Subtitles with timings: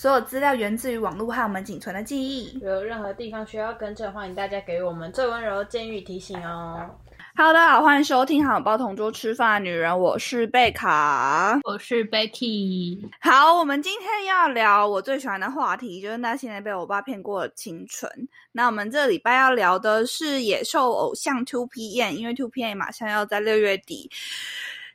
[0.00, 2.58] 所有资料源自于网络和我们仅存的记忆。
[2.60, 6.88] 有任何地方需要更正，欢迎大家给我们最温柔的建议提醒哦。
[7.36, 13.06] Hello，大家好，欢迎收听《好包同桌吃饭的女人》，我是贝卡，我是 Betty。
[13.20, 18.10] 好，我们今天要聊我最喜欢的话题，就是那些年被我爸骗过的青春。
[18.52, 24.10] 那我们这礼拜要聊的是野兽偶像 Two PM，因为 Two PM 马上要在六月底。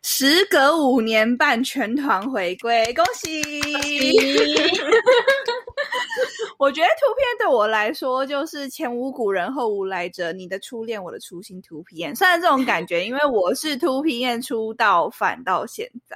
[0.07, 3.41] 时隔五年半全团回归，恭喜！
[6.59, 11.59] 我觉得图片对我来说就是前无古人后无来者，你的初恋，我的初心。
[11.59, 16.15] 图片虽然这种感觉，因为我是图片出道反到现在，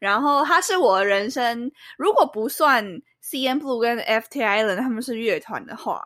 [0.00, 2.82] 然后他是我人生，如果不算
[3.20, 6.02] C N Blue 跟 F T Island 他们是乐团的话，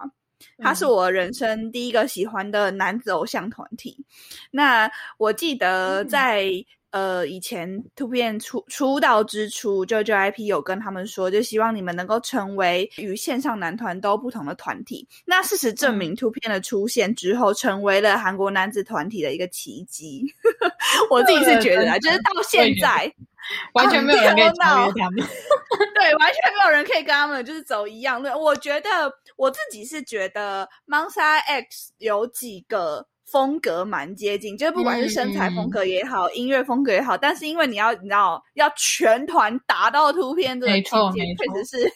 [0.58, 4.04] 他是我人生第一个喜欢的男子偶像团体。
[4.50, 6.50] 那我记得在。
[6.90, 15.06] 呃，以前 Two PM 出出道之初，就 JYP 有跟他们说，就希望你们能够成为与线上男团都不同的团体。
[15.26, 20.24] 那事实证明，Two PM 的出现之后，成为了韩国男子团体的一个奇迹。
[21.10, 23.12] 我自己是觉得啊，就是到现在
[23.74, 25.16] 完全没有人可以超越他们，
[25.94, 28.28] 对，完全没有人可以跟他们就是走一样路。
[28.40, 33.06] 我觉得我自己是觉得 Monster X 有几个。
[33.26, 41.92] 风格蛮接近，就是不管是身材风格也好，音乐风格也好，但是因为你要你知道要全团达到图片这个境界，确实是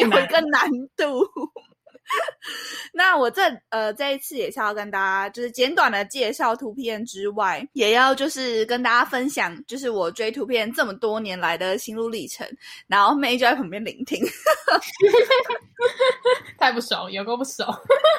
[0.00, 1.28] 有一个难度。
[2.92, 12.46] 那我这呃这一次也是要跟大家就是简短的介绍图片之外，也要就是跟大家分享，就是我追图片这么多年来的心路历程，
[12.86, 14.22] 然后妹就在旁边聆听，
[16.58, 17.64] 太不熟，有够不熟，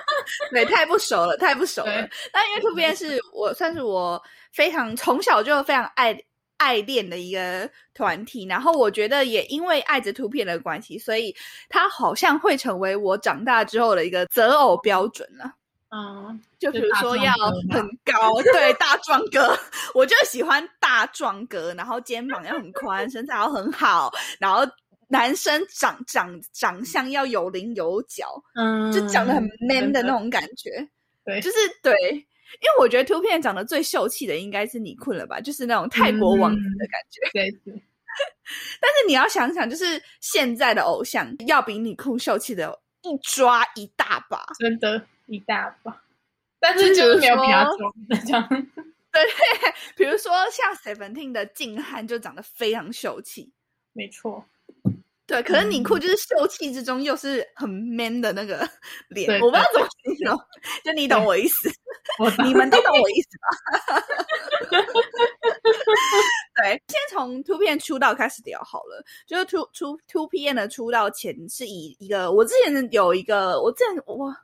[0.52, 2.10] 对，太不熟了，太不熟了。
[2.34, 6.18] 那因为图片是我算是我非常从小就非常爱。
[6.64, 11.36] 爱恋的一个团体，然后我觉得也因为爱着图片的关系，所以
[11.68, 15.56] 他好像会成为我长大之后的一个择偶标准了。
[15.90, 17.34] 嗯，就比如说要
[17.70, 19.60] 很高，对大壮哥，
[19.94, 24.10] 我就喜欢大壮哥，然后肩膀要很宽，身材要很好，
[24.40, 24.66] 然后
[25.10, 30.88] 男生长长长相要有棱有角，嗯，就长得很 man 的那种感觉，
[31.26, 32.26] 对，就是对。
[32.62, 37.22] 因为我觉得图片长得最秀气的应该是你困了吧，就是那种泰国王子的感觉。
[37.34, 37.52] 对，
[38.80, 46.02] 但是你要想想，就是现在的偶像要比你酷秀气的一抓一大把，真的，一大把。
[46.60, 47.94] 但是就是没有比他壮
[48.26, 48.48] 这样。
[49.12, 49.22] 对，
[49.96, 53.52] 比如说像 Seventeen 的静汉就长得非常秀气，
[53.92, 54.46] 没错。
[55.26, 58.70] 对，可是你酷就是秀气之中又是很 man 的那个
[59.08, 60.38] 脸，我不知道怎么形容，
[60.84, 61.70] 就你懂我意思，
[62.44, 63.48] 你们都懂我意思吧？
[66.62, 74.36] 对，先从 Two PM 出道开始聊好了，就是 Two Two Two PM 的出道前是以一个，我之前有一个，我之前我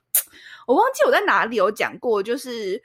[0.66, 2.81] 我忘记我在哪里有讲过，就是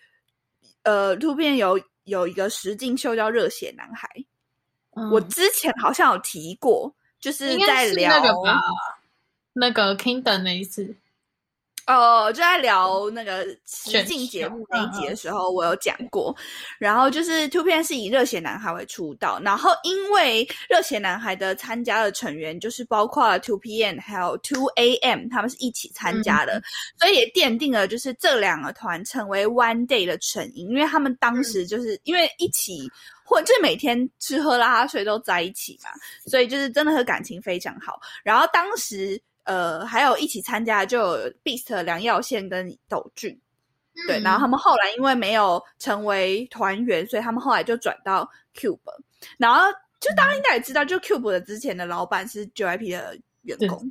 [0.82, 4.08] 呃 Two PM 有有一个实境秀叫《热血男孩》，
[5.12, 6.92] 我之前好像有提过。
[7.24, 8.60] 就是在聊那个吧，
[9.54, 10.94] 那个 Kingdom 那一次，
[11.86, 16.34] 哦，就在聊那个实境节目那一集的时候，我有讲过。
[16.78, 26.62] 然后就是 Two P N 是以热血男孩为出道，然后因为热血男孩的参加的成员就是包括了 Two PM 还有 Two AM，他们是一起参加的，
[26.98, 32.90] 所以也奠定了就是这两个团成为 One Day 的成因，因为他们当时就是因为一起。
[33.26, 35.88] 或就每天吃喝拉撒睡都在一起嘛，
[36.26, 37.98] 所以就是真的和感情非常好。
[38.22, 43.40] 然后当时呃还有一起参加就有 Beast 梁耀宪跟斗俊，
[44.06, 48.78] 对，然后他们后来因为没有成为团员，所以他们后来就转到 Cube。
[49.38, 49.62] 然后
[50.00, 53.90] 就大家应该也知道，就 Cube 的之前的老板是 JYP 的员工。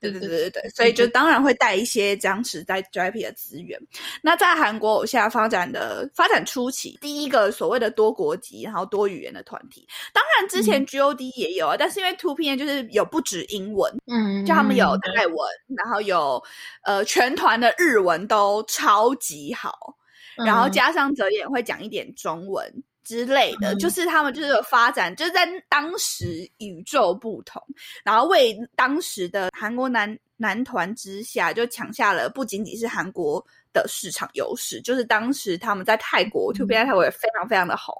[0.00, 3.78] 对对对对对，所以就当然会带一些当时在 JYP 的资源。
[4.22, 15.36] 那在韩国偶像发展的发展初期，第一个所谓的多国籍然后多语言的团体，当然之前 GOD 也有啊，但是因为 Two PM 就是有不止英文，嗯，就他们有泰文，
[15.76, 16.42] 然后有
[16.84, 19.94] 呃全团的日文都超级好，
[20.36, 20.70] 然后。
[20.70, 22.64] 加上泽也会讲一点中文。
[23.02, 27.62] 之类的，就是他们就是有发展，就是在当时宇宙不同，
[28.04, 37.94] 然后为当时的韩国男男团之下，就抢下了不仅仅是韩国的市场优势，就是当时他们在泰国，Two PM 泰国也非常非常的红，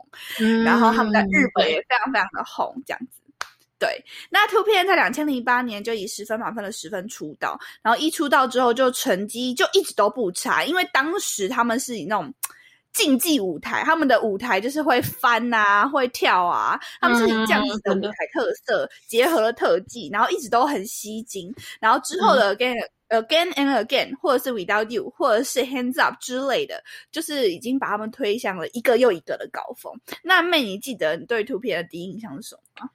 [0.64, 3.20] 然后他们在日本也非常非常的红，这样子。
[3.78, 12.32] 对，那 Two PM 在两千零八年就以十分满分的十分出道，然后一出道之后就成绩就一直都不差，因为当时他们是以那种。
[12.92, 21.54] 竞技舞台，他们的舞台就是会翻啊，会跳啊，他们是以这样子的舞台特色结合了特技，然后一直都很吸睛。
[21.80, 22.76] 然后之后的 again
[23.08, 26.82] again and again，或者是 without you，或者是 hands up 之类的，
[27.12, 29.92] 就是已经把他们推向了一个又一个的高峰。
[30.22, 32.90] 那妹，你记得你对图片的第一印象是什么吗？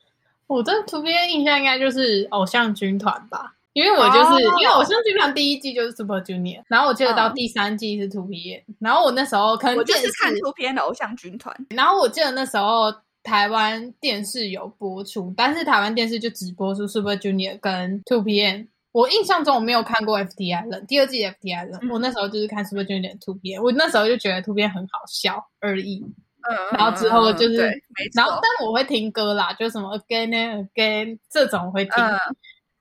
[0.48, 3.56] 我对图片印象应该就是偶像军团吧。
[3.76, 12.86] 因为我就是因为我像经常第一季就是 Super Junior，然后我记得到第三季是 Two P，然后我那时候可能我就是看 Two P 的偶像军团，然后我记得那时候
[13.22, 23.20] 台湾电视有播出，但是台湾电视就只播出 Super Junior 跟 Two P，我印象中我没有看过 F T I 了，第二季 F T I 了，我那时候就是看 Super Junior
[23.20, 26.02] Two P，我那时候就觉得 Two P 很好笑而已，
[26.50, 27.58] 嗯，然后之后就是，
[28.16, 31.94] 然后但我会听歌啦，就什么 Again and Again 这种会听。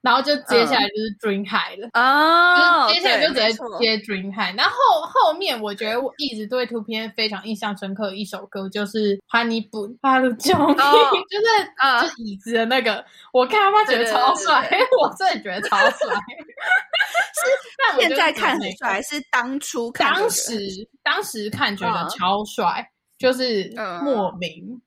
[0.05, 4.55] 然后就接下来就是 Dream High 了啊，就接下来就直接接 Dream High。
[4.55, 13.03] 然后后面我觉得我一直对图片非常印象深刻的一首歌就是 Honey Boo，他的救命，就是就椅子的那个，
[13.33, 14.69] 我看他妈觉得超帅，
[15.01, 15.89] 我真的觉得超帅。
[17.35, 20.59] 是现在看很帅，是当初看当时
[21.03, 22.87] 当时看觉得超帅，
[23.19, 23.73] 就是
[24.03, 24.81] 莫名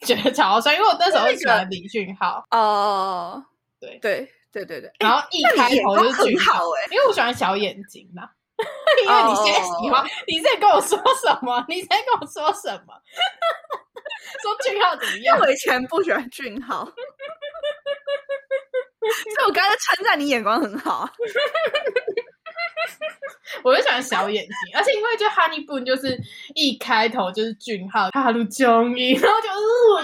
[0.00, 2.44] 觉得超帅，因为我那时候喜欢李俊浩。
[2.50, 3.44] 哦，
[3.80, 3.98] 对。
[4.00, 4.28] 对。
[4.64, 8.30] 对对对，然后一开头就是很好哎，因为我喜欢小眼睛嘛。
[9.04, 11.62] 因为你现在喜欢，你在跟我说什么？
[11.68, 12.94] 你在跟我说什么？
[14.42, 15.38] 说俊浩怎么样？
[15.38, 16.94] 我以前不喜欢俊浩， 所
[19.42, 21.06] 以我刚才称赞你眼光很好。
[23.62, 26.18] 我就喜欢小眼睛，而且因为就 Honey Boon 就是
[26.54, 29.48] 一开头就是俊浩哈鲁中音，然后就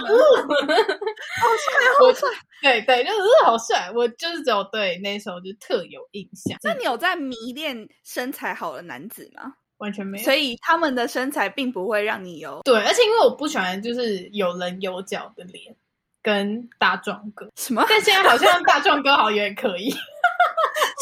[0.06, 2.28] 呃呃，好帅 好帅，
[2.62, 3.90] 对对，就是好帅。
[3.94, 6.56] 我就是只有对那时候就特有印象。
[6.62, 9.54] 那你有在迷恋身材好的男子吗？
[9.78, 15.74] 完全没有，所以他们的身材并不会让你有对，而且因为我不喜欢就是有棱有角的脸
[16.22, 19.92] 跟大壮哥什么，但现在好像大壮哥好像也可以。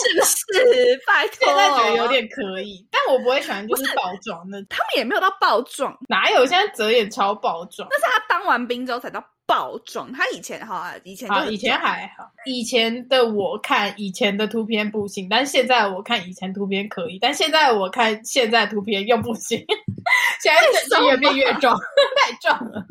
[0.01, 1.01] 是不是？
[1.07, 4.63] 拜托，现在觉得有点可以，但我不会喜欢就是暴装的。
[4.69, 6.47] 他们也没有到暴壮，哪有？
[6.47, 10.13] 现在泽也超暴壮，但是他当完兵之后才到暴壮。
[10.13, 12.31] 他以前哈，以前以前还好。
[12.47, 19.65] 以前的我看以前的图片不行，但现在我看以前图片可以，但现在我看现在图片又不行。
[20.43, 21.77] 现在是越变越壮，
[22.17, 22.85] 太壮了。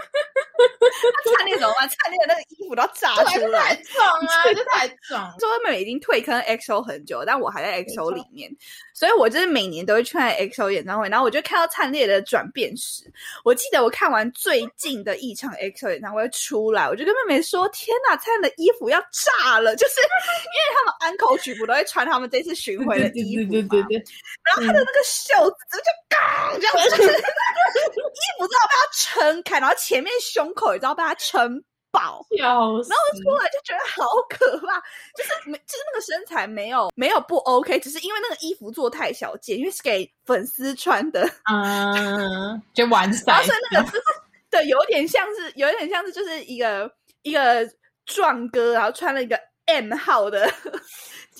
[1.24, 1.88] 他灿烈怎么办？
[1.88, 4.44] 灿烈的那个衣服都要炸出来，太壮啊！
[4.54, 5.30] 这太壮。
[5.38, 8.50] 说他们已经退坑 XO 很久，但我还在 XO 里面，
[9.00, 11.08] 所以我就是每年都会去看 XO 演唱会。
[11.08, 13.02] 然后我就看到灿烈的转变史。
[13.42, 24.04] 我记得我看完最近的一场 XO 演唱会出来，我就跟妹妹说：“天呐，灿烈的衣服要炸了！” 就是因为他们安口曲不都会穿他们这次巡回的衣服对对对对。
[24.44, 32.90] 然后他的那个袖子就嘎这样子，衣服知道被他撑开，然后前面胸口也知道被他撑爆，然后出
[33.36, 34.80] 来就觉得好可怕，
[35.16, 43.90] 就是没，就是那个身材没有没有不 OK，只是因为那个衣服做太小件，因为是给粉丝穿的，嗯，就完然后所以那个
[44.50, 46.90] 对，有点像是有点像是就是一个
[47.22, 47.68] 一个
[48.06, 50.52] 壮哥，然后穿了一个 M 号的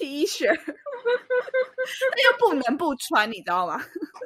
[0.01, 3.79] T 恤，那又不能不穿，你知道吗？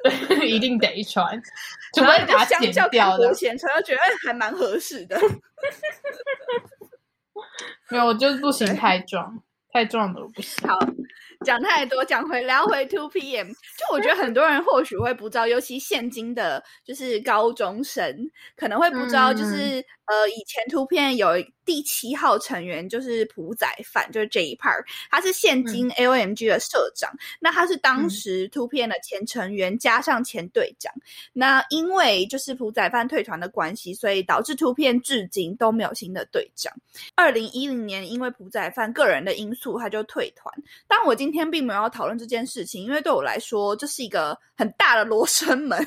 [0.46, 1.26] 一定得穿，
[2.00, 5.18] 然后就相较看国前穿，又觉得还蛮合适的。
[7.90, 10.68] 没有，我就是不行，太壮，太壮的我不行。
[10.68, 10.78] 好，
[11.44, 21.44] 讲太多，讲回聊回 Two PM，就我觉得很多人或许会不知道，尤其现今的，就是高中生可能会不知道，就是呃，以前 Two PM 有。
[21.66, 27.10] 第七号成员就是朴宰范，就是这一 part，他是现今 L M G 的社长。
[27.40, 30.92] 那他是当时 Two P 的前成员加上前队长。
[31.32, 36.70] 那因为就是朴宰范退团的关系，所以导致 Two P 至今都没有新的队长。
[37.14, 40.54] 二零一零年，因为朴宰范个人的因素，他就退团。
[40.86, 45.78] 当我今天并没有要讨论这件事情，因为对我来说，这是一个很大的 罗生门。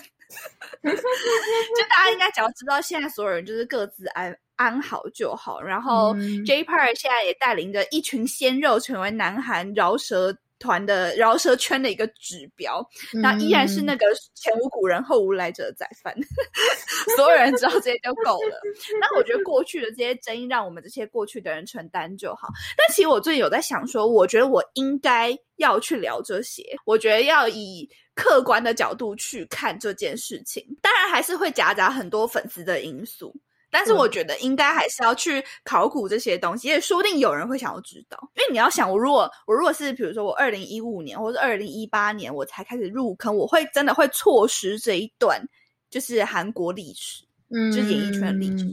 [0.83, 4.37] 就大家应该只要知道，现在所有人就是各自安。
[4.57, 12.83] 安好就好，然后 J Park 现在也带领着一群鲜肉成为南韩饶舌团的饶舌圈的一个指标，
[13.13, 16.15] 那依然是那个前无古人后无来者的宰范，
[17.15, 18.59] 所有人知道这些就够了。
[18.99, 22.49] 那我觉得过去的这些争议，让我们这些过去的人承担就好。
[22.77, 33.33] 但其实我最近有在想说，我觉得我应该要去聊这些，我觉得要以客观的角度去看这件事情，当然还是会夹杂很多粉丝的因素。
[33.77, 38.17] 但是我觉得应该还是要去考古这些东西，也说不定有人会想要知道。
[38.33, 45.39] 因为你要想，我如果我如果是比如说我二零一五年或者二零一八年我才开始入坑，我会真的会错失这一段
[45.91, 48.65] 就是韩国历史，嗯，就是演艺圈的历史。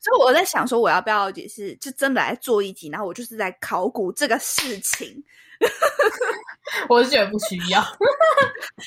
[0.00, 5.22] 所以我在想说，我要不要也是就真的来做一集，然后我就是在考古这个事情。
[6.88, 7.82] 我是觉得不需要，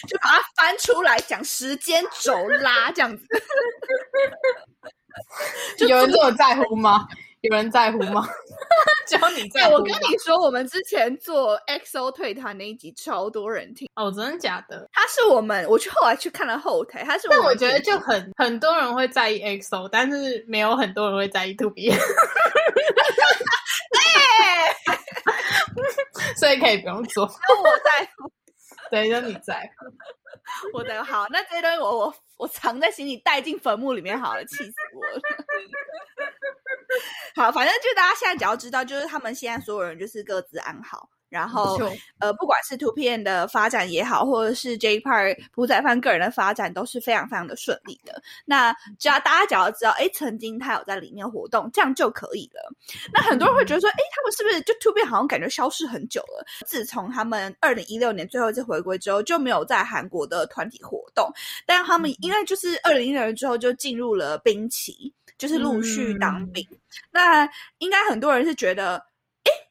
[0.07, 3.25] 就把它翻出来讲时间轴拉这样子。
[5.87, 7.07] 有人这么在乎吗？
[7.41, 8.27] 有人在乎吗？
[9.07, 9.73] 只有你在乎。
[9.73, 14.87] 我跟你说，我们之前做 XO 退团那一集，超多人听哦，真的假的？
[14.93, 17.27] 他是我们，我去后来去看了后台，他是。
[17.29, 21.91] 但我觉得就很很多人会在意 XO，但是没有很多人会在意 To B。
[26.37, 27.25] 所以可以不用做。
[27.25, 28.31] 那我在乎，
[28.91, 29.67] 对，就你在。
[30.73, 35.21] 我的好，那这些东西我我我藏在心里，带进坟墓里面好了，气死我了。
[37.35, 41.09] 好，反正就大家现在只要知道，就是他们现在所有人就是各自安好。
[41.31, 41.79] 然后，
[42.19, 48.21] 呃，不管是图片的发展也好，或者是这一块朴宰范个人的发展，都是非常非常的顺利的。
[48.43, 52.69] 那只要大家只要知道，哎，曾经他有在里面活动，这样就可以了。
[53.13, 56.45] 那很多人会觉得说，哎，他们是不是就图片好像感觉消失很久了？
[56.67, 61.31] 自从他们二零一六年最后一次回归之后，就没有在韩国的团体活动。
[61.65, 66.67] 但他们因为就是二零一六年之后就进入了兵期，就是陆续当兵。
[67.09, 69.01] 那应该很多人是觉得。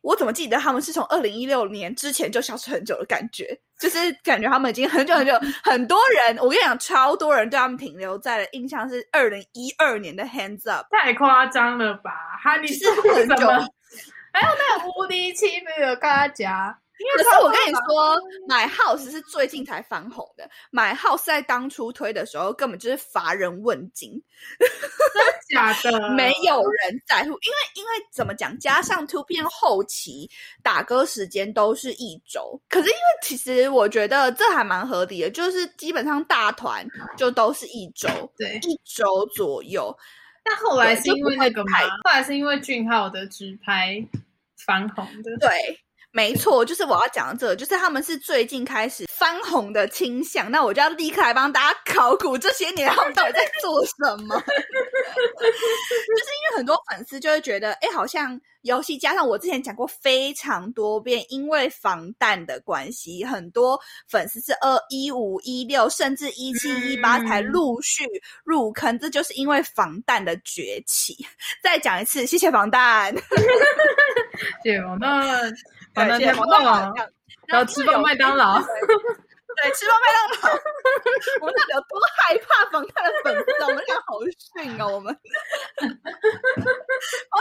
[0.01, 3.59] 哎，我怎么记得他们是从二零一六年之前就消失很久的感觉？
[3.81, 5.33] 就是感觉他们已经很久很久，
[5.65, 12.11] 很多人，我跟你讲，超多人对他们停留在的印象是二零一二年的 Hands Up，太夸张了吧？
[12.43, 13.47] 哈，你是很久，
[14.33, 16.77] 还有那个无敌七没有跟他讲。
[17.17, 20.49] 可是我跟你说，买 house 是最近才翻红的。
[20.71, 24.11] 买 house 在当初推的时候，根本就是乏人问津，
[24.59, 26.11] 真的 假的？
[26.11, 28.59] 没有人在乎，因为因为怎么讲？
[28.59, 30.31] 加上 Two 片后期
[30.63, 39.97] 打歌时间都是一周，可是因为其实我觉得这还蛮合理的，就是基本上大团就都是一周，对，一周左右。
[40.43, 41.79] 但后来是因为那个吗？
[42.05, 44.03] 后来是因为俊浩的直拍
[44.67, 45.81] 翻红的，对。
[46.13, 50.51] 没错，就是我要讲的这个，就是他们是最近开始翻红的倾向。
[50.51, 54.35] 那我就要立刻来帮大家考古这些年他们到底在做什么。
[55.41, 68.05] 就是因为很多粉丝就会觉得，哎，好像游戏加上我之前讲过非常多遍，因为防弹的关系，很多粉丝是二一五一六甚至一七一八才陆续
[68.45, 71.17] 入坑，这就是因为防弹的崛起。
[71.63, 73.15] 再讲一次，谢谢防弹，
[74.65, 75.53] 谢谢防弹。
[75.95, 76.93] 反正太棒了，
[77.47, 80.59] 然后吃饭麦当劳，对，吃饭麦当劳。
[81.43, 83.65] 我们到底有多害怕防弹的粉丝？
[83.65, 84.21] 我们俩好
[84.63, 85.17] 逊哦，我们。
[85.79, 85.89] 防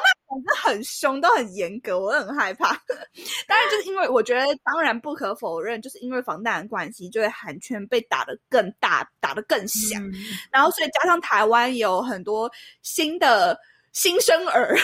[0.01, 2.69] 弹粉丝很凶，都很严格，我很害怕。
[3.47, 10.01] 当然，就是因为我觉得，当然不可否认，就是因为防弹的关系，就会韩圈被打得更大，打得更响。
[10.51, 12.51] 然后，所以加上台湾有很多
[12.81, 13.57] 新的。
[13.91, 14.77] 新生儿，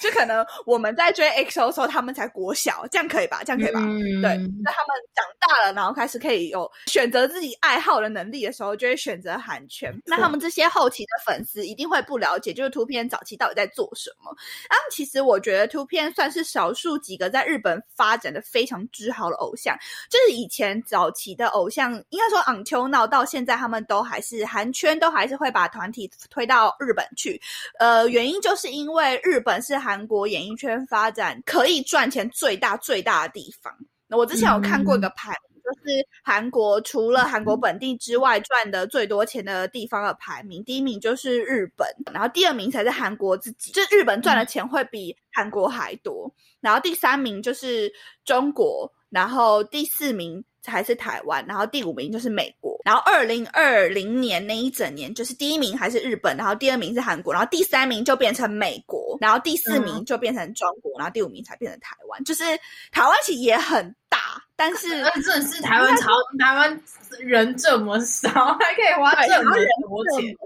[0.00, 3.42] 就可能我们在追 XO 的时候，他们才国小，这样可以吧？
[3.44, 3.80] 这样可以吧？
[3.80, 9.96] 对，那他们长大了，然后开始可以有选择自己爱好的能力的时候，就会选择韩圈。
[10.04, 14.30] 那他们这些后期的粉丝一定会不了解，就是图片早期到底在做什么。
[14.68, 19.76] 啊，其实我觉得图片算是少数几个在日本发展的非常之好的偶像，
[20.10, 27.40] 就是以前早期的偶像，应该说 On 秋闹到现在，他们都还是韩圈都还是会把团体推到日本去，
[27.78, 28.00] 呃。
[28.10, 33.72] 原因就是因为日本是韩国演艺圈发展可以赚钱最大最大的地方。
[34.06, 47.92] 那我之前有看过一个排名，就是韩国除了韩国本地之外赚的最多钱的地方的排名，第一名就是日本，然后第二名才是韩国自己，就日本赚的钱会比韩国还多，然后第三名就是
[48.24, 50.44] 中国，然后第四名。
[50.66, 62.22] 还是台湾，然后第五名就是美国，然后二零二零年那一整年，就是第一名还是日本，然后第二名是韩国，然后第三名就变成美国，然后第四名就变成中国，然后第五名才变成台湾。
[62.24, 62.44] 就是
[62.90, 64.18] 台湾其实也很大，
[64.56, 64.88] 但是
[65.24, 66.82] 真的是台湾超台湾
[67.20, 69.56] 人这么少，还可以花这么
[69.88, 70.36] 多钱。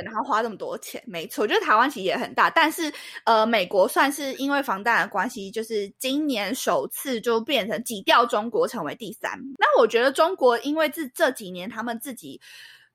[0.00, 2.92] 对，然后花这么多钱，没错，就是台湾其实也很大，但是
[3.24, 9.38] 呃，美国算是因为防弹的关系，就是今年首次就变成挤掉中国成为第三。
[9.58, 12.40] 那我觉得中国因为这这几年他们自己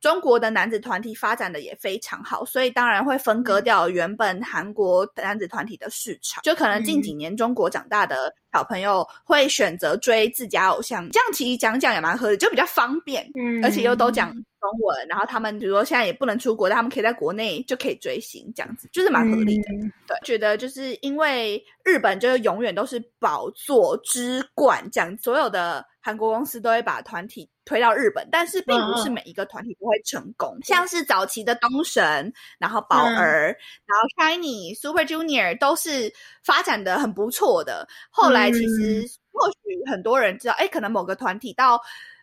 [0.01, 14.35] 中国的男子团体发展的也非常好，所以当然会分割掉原本韩国男子团体的市场，就可能近几年中国长大的小朋友会选择追自家偶像，这样其实讲讲也蛮合理，就比较方便，嗯，而且又都讲。
[14.65, 19.69] 中文，然后他们比如说现在也不能出国，但他们可以在国内就可以追星，这样子就是蛮合理的。
[20.07, 30.57] 对，觉得就是因为日本就是永远都是宝座之冠，这样所有的韩国公司都会把团体推到日本，但是并不是每一个团体都会成功。
[30.63, 33.55] 像是早期的东神，然后宝儿，
[33.85, 36.11] 然后 Shiny、Super Junior 都是
[36.43, 37.87] 发展的很不错的。
[38.09, 41.79] 后来其实或许很多人知道，哎，可能某个团体到。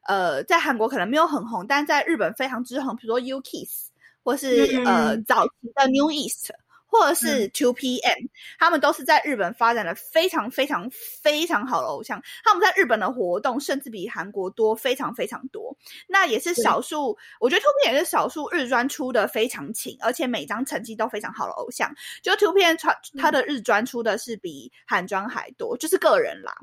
[0.06, 2.96] 呃，在韩国可能没有很红，但在日本非常之红。
[2.96, 3.90] 比如说 U Kiss，
[4.22, 6.50] 或是呃早期的 New East，
[6.86, 8.28] 或者是 Two PM，
[8.58, 10.90] 他们都是在日本发展的非常非常
[11.22, 12.22] 非常好的偶像。
[12.44, 15.74] 他们在日本的活动甚至比韩国多非常非常多。
[16.06, 21.94] 那也是少数，我觉得 Two PM 也是少数日专出的非常勤，而且每张成绩都非常好的偶像。
[22.22, 26.54] 就 Two PM 他他的日专出的是比韩专还多，就是个人啦。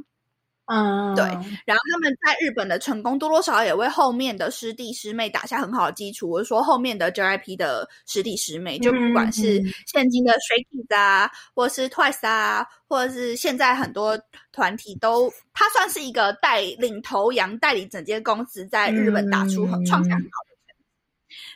[0.72, 1.26] 嗯，对，
[1.66, 6.30] 然后他们在日本的成功多多少少也为后面的师弟师妹打下很好的基础。
[6.30, 14.16] 我说后面的 JYP 的师弟师妹，就不管是现今的 Kids 啊，或者是 Twice 啊，或者是现在很多
[14.52, 20.86] 团体都，他算是一个带领头羊，带领整间公司在日本打出很创下很好的成绩。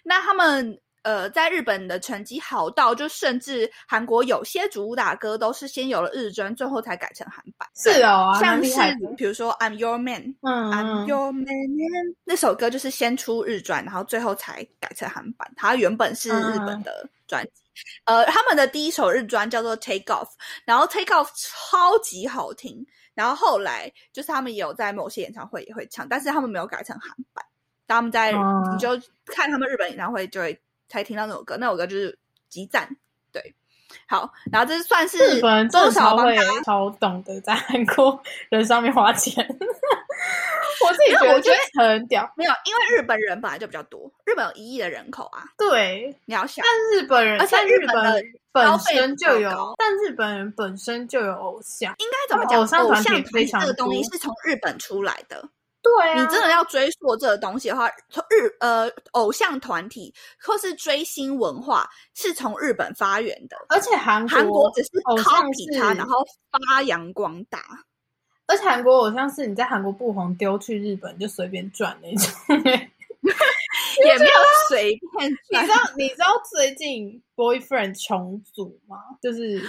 [0.04, 0.80] 那他们。
[1.04, 7.68] 呃，在日本的成绩好到，就甚至韩国有些主打歌都是先有了日专，最后才改成韩版。
[7.76, 8.80] 是哦，像是
[9.18, 11.46] 比如说《I'm Your Man》，嗯，I'm Your Man，
[12.24, 15.52] 那首歌就是先出日专，然后最后才改成韩版。
[15.58, 17.52] 它原本是日本的专辑。
[18.06, 20.28] 呃，他们的第一首日专叫做《Take Off》，
[20.64, 22.86] 然后《Take Off》超级好听。
[23.14, 27.46] 然后后来就是他们也有在某些演唱会也会唱，但是他们没有改成韩版。
[27.88, 28.90] 他们在你就
[29.26, 30.58] 看他们日本演唱会就会。
[30.94, 32.88] 才听到那首歌，那首歌就是极赞，
[33.32, 33.56] 对，
[34.08, 52.60] 好，然后这算是日本人多少会超懂得在韩国人上面花钱， 我自己觉得觉得很屌，没有，因为日本人本来就比较多，日本有一亿的人口啊，对，你要想，但日本人，而且日本本身就有，但日本人本身就有偶像，应该怎么讲？
[52.60, 55.50] 偶像团体非常这个东西是从日本出来的。
[55.84, 64.90] 对，你真的要追溯这个东西的话，从日呃偶像团体或是追星文化是从日本发源的，而且韩韩国只是
[65.22, 67.60] copy 它，然后发扬光大。
[68.48, 72.30] 而且韩国偶像是你在韩国不红，丢去日本就随便赚那种，
[74.06, 74.34] 也没有
[74.70, 75.32] 随便。
[75.32, 78.98] 你知道你知道最近 boyfriend 重组吗？
[79.22, 79.62] 就是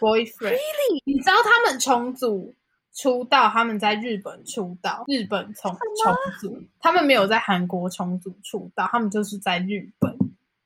[0.00, 0.58] boyfriend，
[1.04, 2.54] 你知道他们重组？
[3.00, 10.16] 出道，他们在日本出道，日本重重组，他们没有在韩国重组出道，他们就是在日本，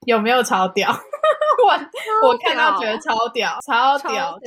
[0.07, 0.91] 有没有超屌？
[1.65, 4.39] 我我看到觉得超屌，超屌，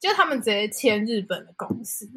[0.00, 2.08] 就就他们直接签日本的公司，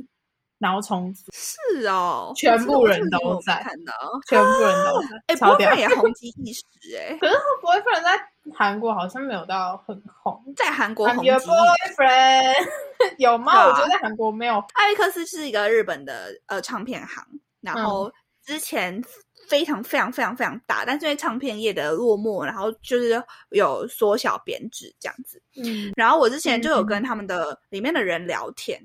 [0.60, 3.94] 然后重组，是哦，全部人都 在看到，
[4.28, 6.64] 全部人都在，哎，超屌，也红极一时，
[6.98, 8.20] 哎，可是 boyfriend 在
[8.56, 12.68] 韩国好像没有到很红，在韩国红极 boyfriend。
[13.20, 13.68] 有吗？
[13.68, 14.56] 我觉得在韩国没有。
[14.74, 17.24] 艾利克斯是一个日本的呃唱片行，
[17.62, 18.12] 然后
[18.44, 19.00] 之前
[19.48, 25.40] 非常非常非常非常大，但是因为唱片业的落寞，然后就是有缩小编制这样子。
[25.64, 28.82] 嗯，然后我之前就有跟他们的里面的人聊天，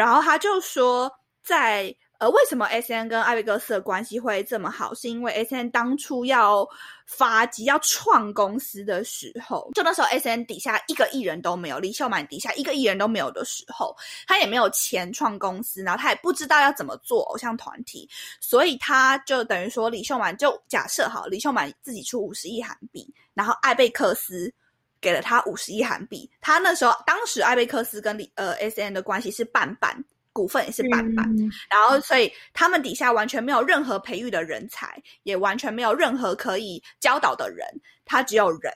[0.00, 1.10] 然后他就说
[1.42, 1.94] 在。
[2.20, 4.92] 呃，为什么 S N 跟艾维克斯的关系会这么好？
[4.92, 6.68] 是因为 S N 当初要
[7.06, 18.06] 发迹、要创公司的时候，就那时候 S N 底下一个艺人都没有，李秀满底下一个艺人都没有的时候，他也没有钱创公司，然后他也不知道要怎么做偶像团体，
[18.38, 24.52] 所以他就等于说，李秀满就假设好，李秀满自己出五十亿韩币，然后艾贝克斯
[25.00, 30.04] 给了他五十亿韩币，他那时候当时艾贝克斯跟李呃 S N 的关系是半半。
[30.32, 31.26] 股份也是半半，
[31.68, 37.66] 然后所以他们底下完全没有任何培育的人才，也完全没有任何可以教导的人，
[38.04, 38.72] 他只有人，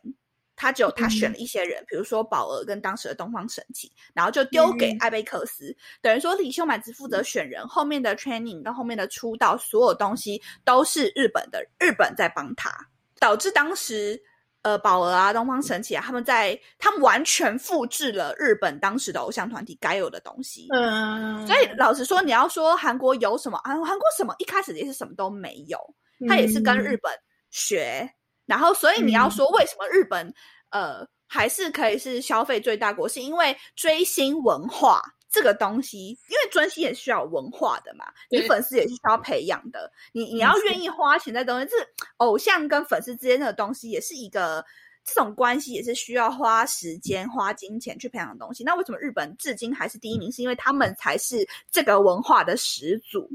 [0.57, 12.77] 他只有他选了一些人，比如说宝儿跟当时的东方神起，然后就丢给艾贝克斯，等于说李秀满只负责选人，后面的 training 跟后面的出道所有东西都是日本的日本在帮他，
[13.21, 14.21] 导致当时。
[14.65, 20.69] 呃，宝儿啊，东方神起啊，他们在他们完全复制了日本当时的偶像团体该有的东西。
[20.75, 25.79] 嗯，所以老实说，你要说韩国有什么，韩韩国什么一开始也是什么都没有，
[26.27, 27.13] 他也是跟日本
[27.51, 28.11] 学。
[28.47, 30.33] 然后，所以你要说为什么日本
[30.71, 35.03] 呃还是可以是消费最大国，是因为追星文化。
[35.35, 39.91] 这个东西，因为专心也需要文化的嘛，你粉丝也是需要培养的。
[40.13, 41.75] 你你要愿意花钱在东西，这
[42.19, 44.65] 偶像跟粉丝之间的东西，也是一个
[45.05, 48.63] 这种关系，也是需要花时间、花金钱去培养的东西。
[48.63, 50.31] 那为什么日本至今还是第一名？
[50.31, 53.29] 是因为他们才是这个文化的始祖，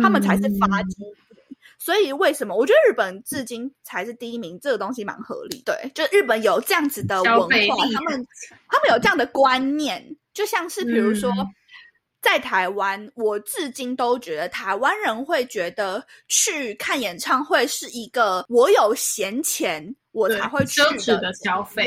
[0.00, 1.04] 他们才是发基。
[1.80, 4.58] 所以为什么我觉得日本至今才是第一名？
[4.60, 5.62] 这个东西蛮合理。
[5.64, 7.48] 对，就日本有这样子的文化，
[7.94, 8.26] 他们
[8.68, 10.04] 他们有这样的观念，
[10.38, 11.32] 就像是比如说。
[12.20, 21.86] 在台湾，我至今都觉得台湾人会觉得去看演唱会是一个我有闲钱我才会去的消费。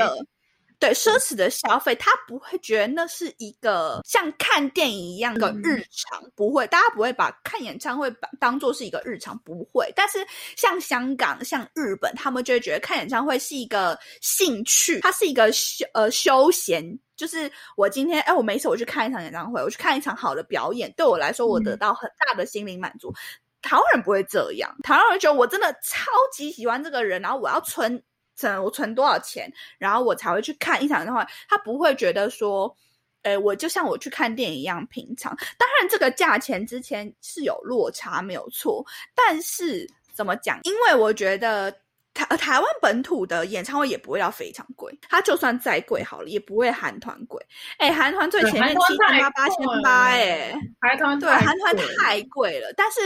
[0.81, 9.93] 对奢侈的消费，他不会觉得那是一个像看电影一样的日常，不会，大家不会把看演唱会当做是一个日常，不会。
[9.95, 10.25] 但是
[10.57, 16.83] 像香港、像日本，他们就会觉得看演唱会是一个兴趣，它是一个休呃休闲。
[17.15, 23.13] 就是我今天哎，我没事，我去看一场演唱会，我去看一场好的表演，对我来说，我得到很大的心灵满足。
[23.61, 28.01] 台湾人不会这样，台湾人觉得我真的超级喜欢这个人，然后我要存。
[28.41, 31.25] 存我存多少钱，然后我才会去看一场演唱会。
[31.47, 32.75] 他不会觉得说，
[33.21, 35.35] 诶，我就像我去看电影一样平常。
[35.57, 38.83] 当然，这个价钱之前是有落差，没有错。
[39.15, 40.59] 但是怎么讲？
[40.63, 41.71] 因为我觉得
[42.13, 47.39] 台台湾本土的演唱会也不会要非常贵，它就算再贵好了，也不会韩团贵。
[47.77, 52.73] 哎，韩团最前面七千八、八千八，哎，韩团对韩团太贵了。
[52.75, 52.99] 但是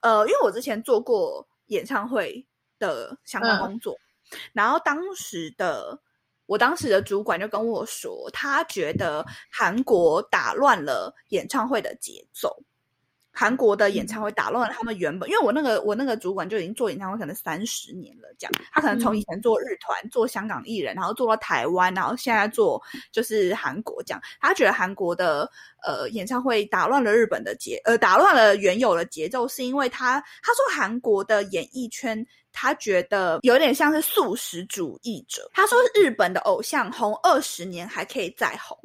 [0.00, 2.44] 呃，因为我之前做过演唱会
[2.78, 3.94] 的相关工作。
[4.52, 6.00] 然后当时的
[6.46, 12.56] 我当时的主管就跟我说，他觉得韩国打乱了演唱会的节奏。
[13.30, 24.20] 韩国的演唱会打乱了他们原本，因为我那个我那个主管就已经做演唱会可能三十年了，这样他可能从以前做日团、做香港艺人，然后做到台湾，然后现在做就是韩国这样。
[24.40, 25.48] 他觉得韩国的
[25.84, 32.26] 呃演唱会打乱了日本的节，呃打乱了原有的节奏，是因为他他说韩国的演艺圈。
[32.60, 35.48] 他觉得有点像是素食主义者。
[35.54, 38.76] 他说日本的偶像红二十年还可以再红，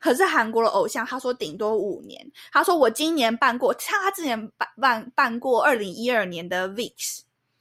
[0.00, 2.20] 可是韩国的偶像他说顶多五年。
[2.50, 7.20] 他说我今年办过，像他之前办办办过二零一二年的 VIX，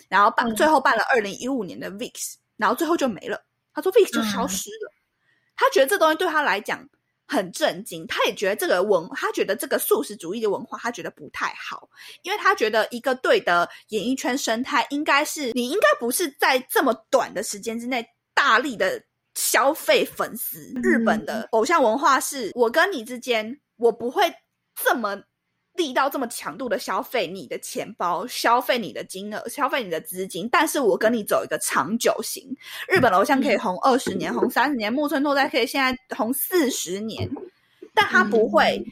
[0.09, 3.39] 然后办最后办了二零一五年的 VIX，然后最后就没了。
[3.71, 4.91] 他说 VIX 就消失了。
[5.55, 6.89] 他觉得这东西对他来讲。
[7.31, 11.89] 很震惊，他也觉得这个文，他觉得这个素食主义的文化，他觉得不太好，
[12.23, 19.01] 因为他觉得一个对的演艺圈生态，应该是你应该不是在这么短的时间之内大力的
[19.35, 20.73] 消费粉丝。
[20.83, 24.29] 日本的偶像文化是，我跟你之间，我不会
[24.75, 25.23] 这么。
[25.75, 32.43] 力到这么强度的消费你的钱包，消费你的金额，消费你的资金，但是我跟你走一个长久型。
[32.87, 37.29] 日本偶像可以红二十年，红三十年，木村拓哉可以现在红四十年，
[37.93, 38.83] 但他不会，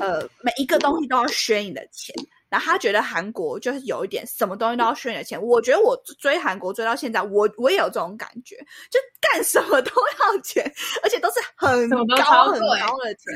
[0.00, 2.14] 呃，每一个东西都要削你的钱。
[2.50, 5.42] 然后他觉得韩国就是有一点什么东西都要削你的钱。
[5.42, 8.56] 我觉得我追韩国追到现在，我我也有这种感觉，
[8.90, 10.64] 就干什么都要钱，
[11.02, 13.34] 而且都是很高很高的钱，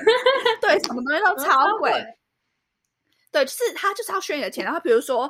[0.63, 1.93] 对，什么东西都超贵。
[3.33, 4.63] 对，就是他就是要削你的钱。
[4.63, 5.29] 然后比如说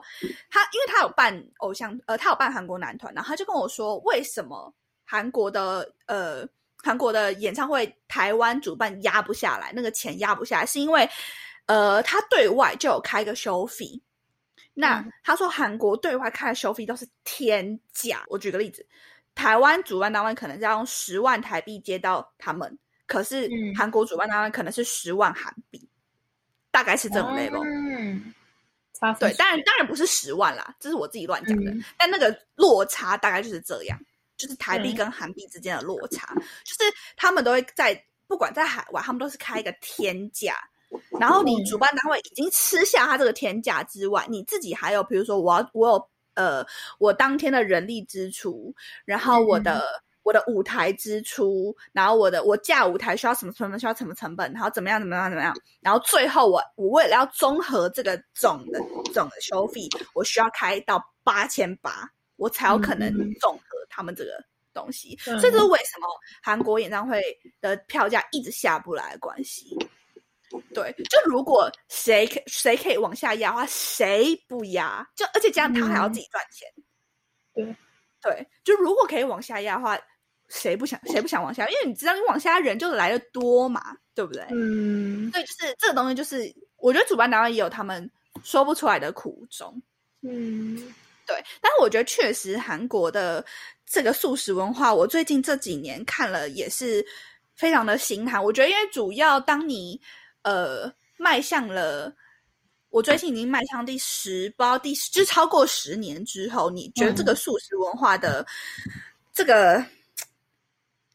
[0.51, 6.45] 他，因为他有办偶像，呃，他有办韩国男团，然后他就跟我说，为什么韩国的呃
[6.79, 11.09] 韩国的演唱会台湾主办压不下来，那个钱压不下来，是因为
[11.67, 14.03] 呃他对外就有开个收费。
[14.75, 18.25] 那他说韩国对外开的收费都是天价。
[18.27, 18.85] 我举个例子，
[19.35, 25.89] 台湾主办单位可能是要用十万台币接到他们，可是韩国主办单位可能是十万韩币。
[26.73, 28.35] 大概是这种 level，嗯，
[29.21, 31.73] 对，当然当然不是十万啦，这是我自己乱讲的。
[31.99, 33.99] 但那个落差大概就是这样，
[34.37, 40.57] 就是台币跟韩币之间的落差，就是他们都会在不管在海外，他们都是开一个天价，
[41.21, 46.67] 然后你主办单位已经吃下他这个天价之外，你自己还有比如说我要我有呃
[46.99, 50.03] 我当天的人力支出，然后我的。
[50.25, 58.79] 我的舞台支出，然后我的我架舞台需要什么成本，需要什么成本，然后怎么样怎么样怎么样，然后最后我我为了要综合这个总的
[59.13, 64.41] 总的收费，我需要开到八千八，我才有可能综合他们这个
[64.73, 65.17] 东西。
[65.19, 66.07] 所以这是为什么
[66.41, 67.21] 韩国演唱会
[67.61, 69.77] 的票价一直下不来的关系。
[70.73, 75.05] 对，就如果谁可谁可以往下压的话，谁不压？
[75.17, 76.69] 就而且这样他还要自己赚钱。
[77.55, 77.77] 对
[78.23, 79.99] 对，就如果可以往下压的话。
[80.55, 81.67] 谁不想谁不想往下？
[81.67, 84.47] 因为你知道，你往下人就来的多嘛，对不对？
[84.51, 88.09] 嗯，对，就是这个东西，就是我觉得主办单位也有他们
[88.45, 89.83] 说不出来的苦衷。
[90.21, 90.77] 嗯，
[91.27, 91.43] 对。
[91.63, 93.43] 但是我觉得确实韩国的
[93.87, 97.03] 这个素食文化，我最近这几年看了也是
[97.57, 98.45] 非常的心寒。
[98.45, 99.99] 我觉得，因为主要当你
[100.43, 102.15] 呃迈向了，
[102.91, 108.47] 我最近已经迈向第十包第十，就超过十年之后，你觉得这个素食文化的
[109.33, 109.83] 这个。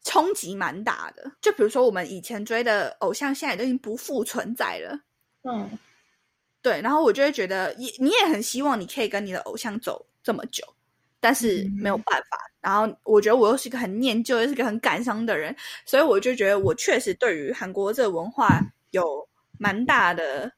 [0.08, 4.98] 冲击蛮大的，就比如说我们以前追的偶像，现在都已经不复存在了。
[5.42, 5.68] 嗯，
[6.62, 10.64] 对，然后我就会觉得，也你也很希望你可以跟你的偶像走这么久，
[11.20, 12.38] 但是没有办法。
[12.62, 18.58] 然后我觉得我又是一个很念旧，又是一个很感伤的人，所以我就觉得我确实对于韩国这个文化
[18.92, 20.50] 有蛮大的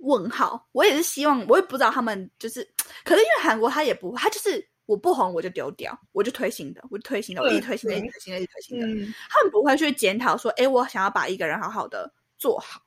[0.00, 0.68] 问号。
[0.72, 2.62] 我也是希望，我也不知道他们就是，
[3.04, 8.86] 可是因为韩国他也不，他就是我不红我就丢掉，我就推新的，我就推新的，我一直推新的，一直推新的，一直推新的。
[9.30, 12.82] 他们不会去检讨说，哎，我想要把一个人好好的做好。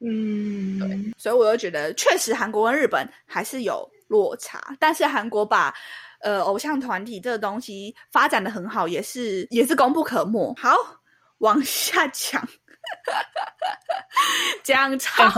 [0.00, 5.74] 嗯，对，所以我就觉得确实韩国跟日本还是有落差，但是韩国把
[6.20, 10.54] 呃偶像团体这个东西发展的很好，也是也是功不可没。
[10.56, 10.74] 好，
[11.38, 12.48] 往下讲，
[14.64, 15.28] 讲超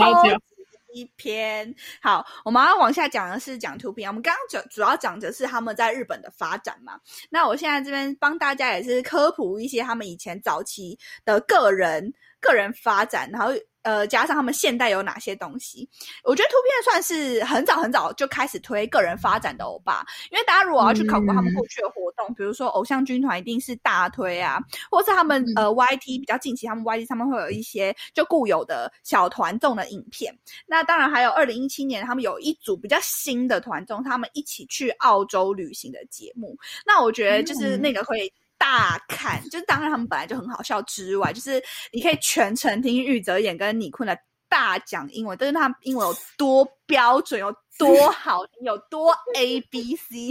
[0.93, 1.75] 一篇。
[2.03, 4.09] 好，我们要往下讲的是讲图片。
[4.09, 6.99] 我们刚刚主主要讲的是他们在日本的发展嘛。
[7.31, 13.53] 那我现在这边帮大家也是科普一些他们以前早期的个人个人发展，然后。
[13.83, 15.89] 呃，加上他们现代有哪些东西？
[16.25, 24.59] 我觉得图片算是很早很早就开始推个人发展的欧巴，因为大家如果要去考古他们过去的活动，比如说偶像军团一定是大推啊，
[24.91, 30.37] 或是他们呃 YT 比较近期，他们 YT 上面会有一些就固有的小团众的影片。
[30.67, 36.57] 那当然还有二零一七年他们有一组比较新的团众，他们一起去澳洲旅行的节目。
[36.85, 38.33] 那我觉得就是那个会。
[38.61, 44.15] 大看， 就是当然他们本来就很好笑之外，就是你可以全程听玉泽演跟李坤的
[44.51, 50.29] 大讲英文，但是他英文有多标准，有多好听， 有多 A B C，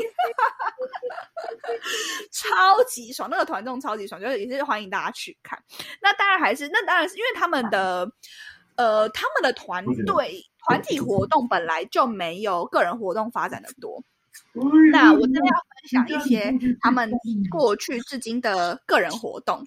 [2.32, 5.60] 超级爽，那个团众超级爽，就是也是欢迎大家去看。
[6.00, 8.08] 那当然还是，那当然是因为他们的
[8.76, 14.04] 呃，他们的团队团体活动本来就没有个人活动发展的多。
[14.92, 17.12] 那我这边要分享一些他们
[17.50, 19.66] 过去至今的个人活动。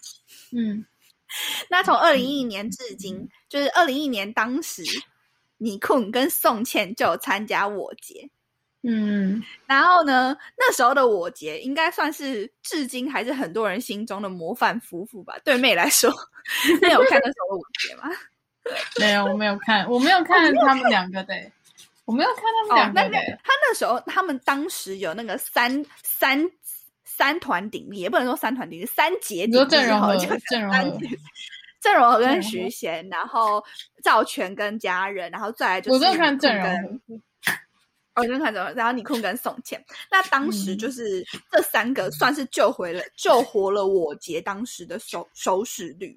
[0.50, 0.84] 嗯，
[1.70, 4.82] 那从二零一一年至今，就是二零一一年当时，
[5.58, 8.28] 尼坤跟宋茜就参加我节。
[8.82, 15.38] 嗯，然后呢，那时候的我节应该算是至今还是很多人心中的模范夫妇吧？
[15.44, 16.10] 对妹来说，
[16.82, 18.10] 你有看那时候的我节吗？
[18.98, 21.34] 没有，我没有看，我没有看他们两个的。
[22.04, 23.18] 我没有看他们两个。
[23.44, 26.50] 他那时候，他们当时有那个三三
[27.04, 29.68] 三团鼎立，也不能说三团鼎立，三杰鼎立。
[29.68, 30.28] 阵容和阵
[30.62, 30.98] 容和
[31.80, 33.62] 郑容和跟徐贤，然后
[34.02, 37.00] 赵全跟家人，然后再来就是我看郑容。
[38.14, 46.14] 我就看着，然后你空跟宋茜，那当时就是这三个算是救回了、救活了我姐当时的收收视率。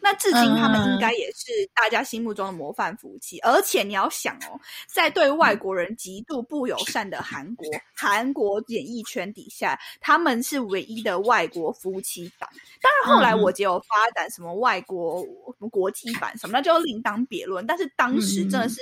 [0.00, 3.38] 那至今他们应该也是大家心目中的模范夫妻。
[3.40, 12.48] 而且你要想哦，在对外国人极度不友善的韩国，韩国演艺圈底下，他们是唯一的外国夫妻档。
[12.82, 17.64] 当然后来我姐有发展什么外国什么国际版什么，那就另当别论。
[17.66, 18.80] 但是当时真的是。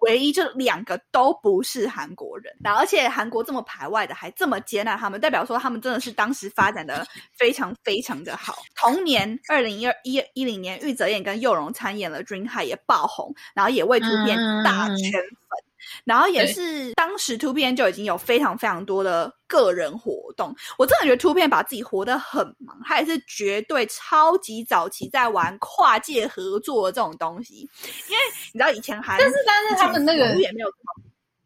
[0.00, 7.06] 唯一就两个都不是韩国人，然后而且韩国这么排外的还这么接纳他们，代表说他们真的是当时发展的
[7.38, 8.56] 非常非常的好。
[8.74, 15.65] 同年二零一二一一零年，玉泽演跟佑荣参演了《Dream High》也爆红，然后也为图片大圈粉。
[16.04, 27.68] 然后也是当时 Two P 就已经有非常非常多的个人活动，我真的觉得 Two P 把自己活得很忙，他也是绝对超级早期在玩跨界合作这种东西。
[28.08, 28.18] 因为
[28.52, 30.68] 你知道以前还，但是但是他们那个也没有，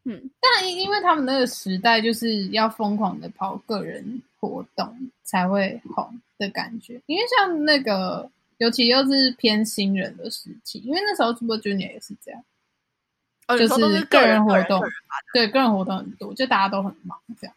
[0.05, 6.99] 嗯，但因为他们那个时代就是要疯狂的跑个人活动才会红的感觉。
[7.05, 12.43] 因为像那个，尤其又是偏新人的时期，因为那时候 Super Junior 也是这样。
[13.57, 14.81] 就是个人活动，
[15.33, 17.55] 对个人活动很多，就大家都很忙这样。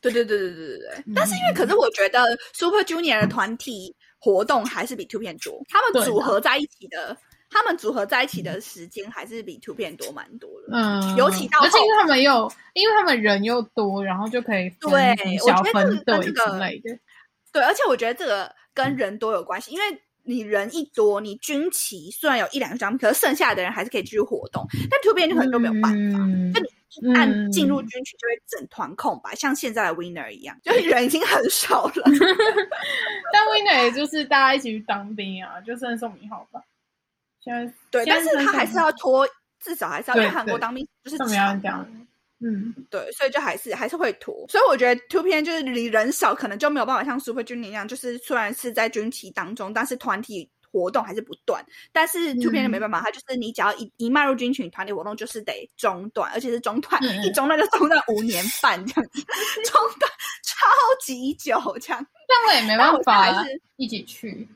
[0.00, 1.04] 对对对对对对对。
[1.14, 5.60] 但是因为，可是我觉得 Super Junior 的团体活动还是比 Two 片多。
[5.68, 7.16] 他们组合在一起的，
[7.50, 10.68] 他们组合在一起的时间还是比 Two 片多蛮多的。
[10.72, 16.98] 嗯，尤其到而且他们又，因为他们人又多，然后就可以对小分队之类的。
[17.52, 20.00] 对，而且我觉得这个跟人多有关系，因为。
[20.24, 24.66] 你人一多，你军旗虽然有一两张，可是剩下的人还是可以继续活动。
[24.90, 26.18] 但突变就可能都没有办法，
[26.52, 31.92] 就你一按进入军区就会整团空白，像现在的 Winner 一样，就是人已经很少了。
[33.32, 36.62] 但 Winner 也就是大家一起去当兵啊，就剩宋明浩吧。
[37.40, 39.28] 现在对，但是他还是要拖，
[39.60, 41.86] 至少还是要在韩国当兵，就是怎么样讲。
[42.46, 51.64] 嗯，对，所以就还是还是会拖，所以我觉得 Two P 就是你人少，可能就没有办法像 Super Junior 一样，就是虽然是在军旗当中，但是团体活动还是不断。
[51.90, 59.22] 但是 Two 就没办法，他就是你只要一一迈入军群，团体活动就是得中断，而且是中断，一中断就中断五年半这样子，
[59.64, 60.66] 中断超
[61.00, 62.06] 级久这样。
[62.28, 63.42] 但我也没办法
[63.76, 64.46] 一起去，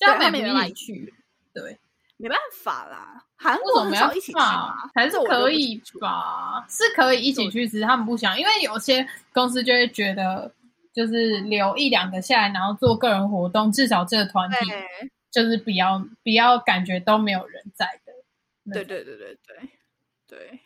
[0.00, 1.12] 他们没办法去，
[1.52, 1.78] 对。
[2.18, 6.64] 没办法啦，韩为什么要一起嘛，还是可以吧？
[6.68, 10.52] 是可以一起去，只是他们不想，因为有些公司就会觉得，
[10.94, 14.56] 就是留一两个下来，然后做个人活动，至少这个团体
[15.32, 18.12] 就是比较比较感觉都没有人在的。
[18.72, 19.68] 对对对对对
[20.28, 20.60] 对。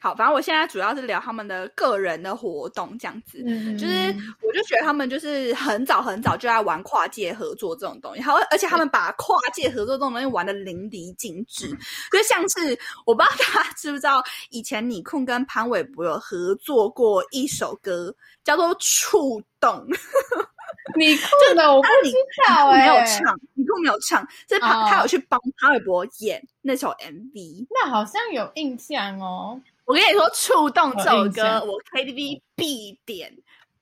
[0.00, 3.42] 好，反正我现在主要是聊他们的个人的活动，这样子。
[3.46, 3.94] 嗯，就是
[4.42, 11.68] 我就觉得他们就是很早很早就在玩跨界合作这种东西，还有而且他们把跨界合作这种东西玩的淋漓尽致，
[12.12, 19.84] 就像是我不知道大家知不知道，以前你坤跟潘玮柏有合作过一首歌，叫做《触动》，
[20.96, 22.14] 你酷的我不知
[22.46, 27.66] 道哎、没有唱，你坤没有唱，是他、哦他有去帮潘玮柏演那首 MV。
[27.70, 29.60] 那好像有印象哦。
[29.88, 33.34] 我跟你说，《触动》这首歌，我 KTV 必点，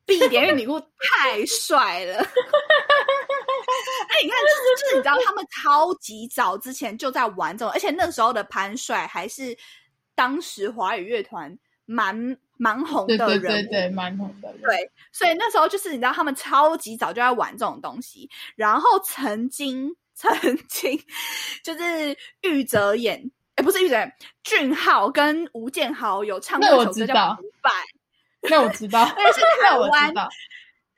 [0.05, 2.15] 必点，因为李顾太帅了。
[2.23, 2.23] 哎，
[4.23, 9.57] 你看，就是就是，你知道他们超级早之前就在玩这种，而且那时候的潘帅还是
[10.15, 14.63] 当时华语乐团蛮蛮红的人对，对对，蛮红的人。
[14.63, 20.31] 对，所以那时候就是你知道，他们超级早就在玩这种东西，然后曾经曾
[20.69, 21.03] 经
[21.65, 23.97] 就是玉泽演，哎，不是玉泽，
[24.45, 27.71] 俊浩跟吴建豪有唱过一首歌叫五百》，
[28.49, 30.15] 那我知道， 那是台湾。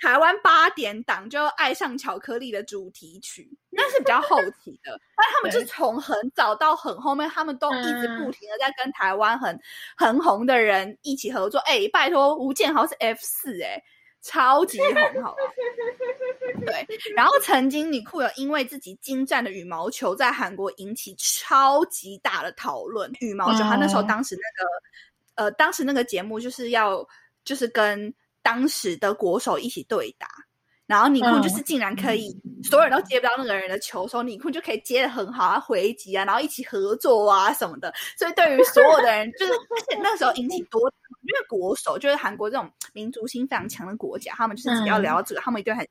[0.01, 4.97] 台湾八点档就《爱上巧克力》的主题曲，那是比较后期的。
[5.17, 9.61] 但他们就对从很早到很后面，他们都一直嗯不停的在跟台湾很
[9.97, 11.59] 很红的人一起合作。
[11.67, 13.83] 哎、拜托，吴建豪是 F 四哎，
[14.23, 14.95] 超级红，
[15.25, 15.43] 好吧？
[16.61, 16.87] 对。
[17.15, 23.11] 然后曾经李库有因为自己精湛的羽毛球在韩国引起超级大的讨论。
[23.21, 27.07] 羽毛球，他那时候嗯当时那个呃，当时那个节目就是要
[27.45, 30.27] 就是跟当时的国手一起对打，
[30.87, 37.93] 然后尼库就是竟然可以、所有人都接不到那个人的球的时候，尼坤就可以接的很好啊，回击啊，然后一起合作啊什么的。
[38.17, 40.81] 所以对于所有的人，就是而且那时候引起多，
[41.23, 45.87] 因为国手就是韩国这种民族性非常强的国家，他们就是只要聊到这个，他们一定很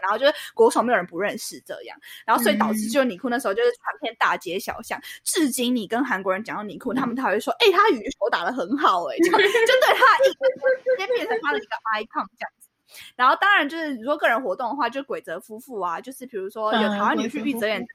[0.00, 12.68] 然后就是国手没有人不认识这样，然后所以导致就是尼库那时候就是传遍大街小巷，至今你跟韩国人讲到尼库，他们才会说，哎、他羽球打得很好、哎，就 就对他一直接变成他的一个 icon 这样子。
[13.16, 17.86] 然后当然就是如果个人活动的话，就鬼泽夫妇啊，就是比如说有嗯台湾女婿玉泽演妇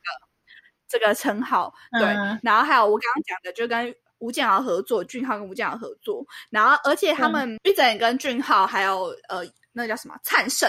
[0.90, 2.40] 这个、这个称号，对，嗯。
[2.42, 9.46] 然后还有我刚刚讲的，就跟吴建豪合作，俊浩跟吴建豪合作，然后而且他们玉泽演跟俊浩还有呃
[9.78, 10.68] 那个叫什么灿盛，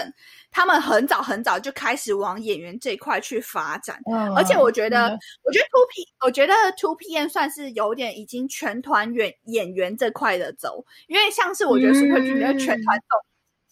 [0.51, 3.99] 他们很早很早就开始往演员这一块去发展。
[4.09, 13.19] 嗯而且我觉得我觉得 Two P，我觉得 Two P N 算是有点已经全团演演员这块的走，因为像是我觉得 Super Junior 嗯全团综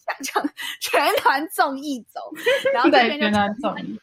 [0.04, 2.20] 想讲全团综艺走，
[2.74, 4.00] 然后这对边就全团综艺。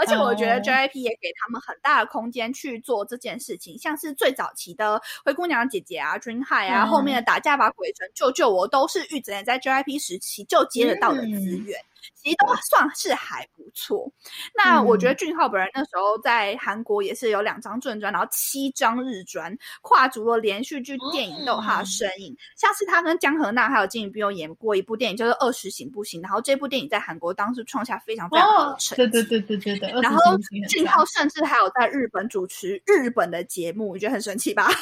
[0.00, 0.60] 而且我觉得哦。
[0.60, 11.64] JYP 也给他们很大的空间去做这件事情，像是最早期的灰姑娘姐姐啊、Dream High 啊，嗯后面的打架吧鬼神救救我，都是玉泽也在 JYP 时期就接得到的资嗯。
[11.64, 11.78] 源。
[12.14, 14.10] 其实都算是还不错。
[14.54, 22.36] 那我觉得嗯俊浩本人那时候在韩国也是有两张正专，然后七张日专，跨足了连续剧、电影都有他的身影。
[22.56, 29.10] 像是他跟江河娜还有金宇彬有演过一部电影，叫做《二十行不行》，然后这部电影在韩国当时创下非常非常好哦的，成绩。
[29.10, 34.68] 对对对对对对，然后20星星很赞俊浩甚至还有在日本主持日本的节目，你觉得很神奇吧？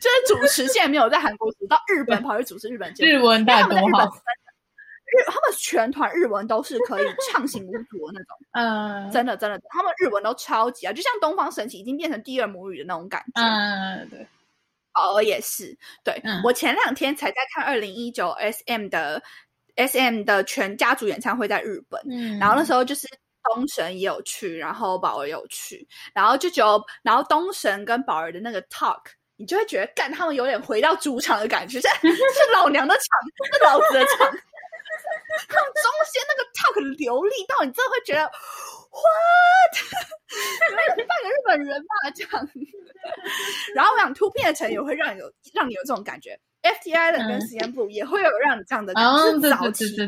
[0.00, 4.16] 就是主持，现在没有在韩国主持，到日本跑去主持日本节目，日文到因为他们在日本底多好？
[5.14, 13.40] 日他们全团日文都是可以畅行无阻的那种，嗯真的真的，他们日文都超级啊，就像东方神起已经变成第二母语的那种感觉。
[13.40, 14.26] 嗯，对，
[14.92, 19.22] 宝儿也是，对、嗯我前两天才在看二零一九 S M 的
[19.76, 23.08] S M 的全家族演唱会在日本，嗯，然后那时候就是
[23.54, 29.00] 东神也有去，然后宝儿也有去，然后就只有然后东神跟宝儿的那个 talk。
[29.36, 33.02] 你就会觉得，干他们有点回到主场的感觉， 这这是老娘的场，
[33.52, 34.32] 是老子的场。
[35.48, 38.22] 他们中间那个 talk 流利到你真的会觉得
[38.90, 39.74] ，what？
[40.96, 42.48] 半个日本人吧这样。
[43.74, 50.06] 然后我想突片的成也会让你有让你有这种感觉，FTI 的跟嗯 CN Blue 也会有让你这样的感觉，哦，是早期的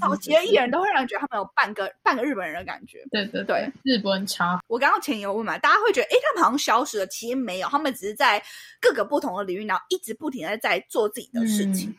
[0.00, 3.04] 早期的艺人都会让你觉得他们有半个半个日本人的感觉。
[3.10, 8.42] 对对对，日本差，我刚刚前有问嘛，大家会觉得，哎，他们好像消失了，其实没有，他们只是在
[8.80, 11.94] 各个不同的领域，然后一直不停的在做自己的事情。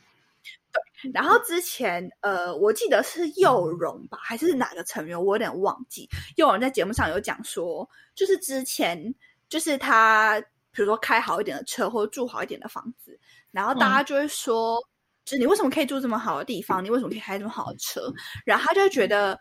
[1.12, 6.08] 然后之前呃，我记得是佑荣吧，还是哪个成员，我有点忘记。
[6.36, 9.14] 佑荣在节目上有讲说，就是之前
[9.50, 10.40] 就是他，
[10.72, 13.20] 比如说开好一点的车，或者住好一点的房子，
[13.52, 14.80] 然后大家就会说，
[15.26, 16.84] 就是你为什么可以住这么好的地方？
[16.84, 18.14] 你为什么可以开这么好的车？
[18.46, 19.40] 然后他就会觉得。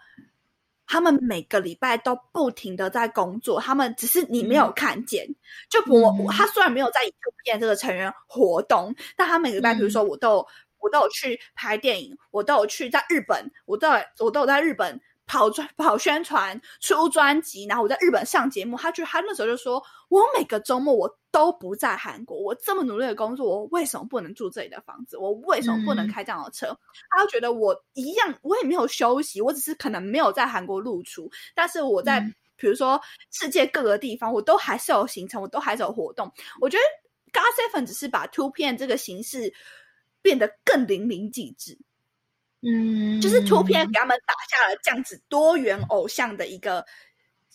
[0.85, 5.27] 他们每个礼拜都不停的在工作，他们只是你没有看见。
[5.71, 10.49] 就我他虽然没有在 YouTube 这个成员活动，但他每个礼拜，比如说我都有
[10.83, 15.01] 我都有去拍电影，我都有去在日本，我都有我都有在日本。
[15.24, 18.76] 跑专跑宣传出专辑，然后我在日本上节目。
[18.76, 25.16] 他就他那时候就说：“我每个周末我都不在韩国，我这么努力的工作，我为什么不能住这里的房子？
[25.16, 26.76] 我为什么不能开这样的车？”
[27.09, 32.20] 他就觉得我一样，我也没有休息，我只是可能没有在韩国露出，但是我在
[32.57, 36.30] 比如说世界各个地方，我都还是有行程，我都还是有活动。
[36.61, 36.83] 我觉得
[37.33, 39.55] Gas Seven 只是把 Two 片这个形式
[40.23, 41.77] 变得更淋漓尽致。
[42.62, 46.87] 嗯，就是图片给他们打下了这样子多元偶像的一个，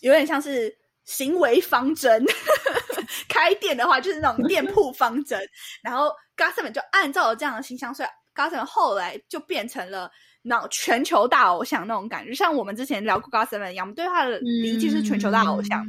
[0.01, 2.25] 有点像是行为方针。
[3.29, 5.41] 开店的话，就是那种店铺方针。
[5.81, 10.11] 然后 Gasman 就按照了这样的形象，所以 Gasman 后来就变成了
[10.47, 12.33] 那种全球大偶像那种感觉。
[12.33, 15.85] 像我们之前聊过 Gasman 一样，我们对他的理解是全球大偶像。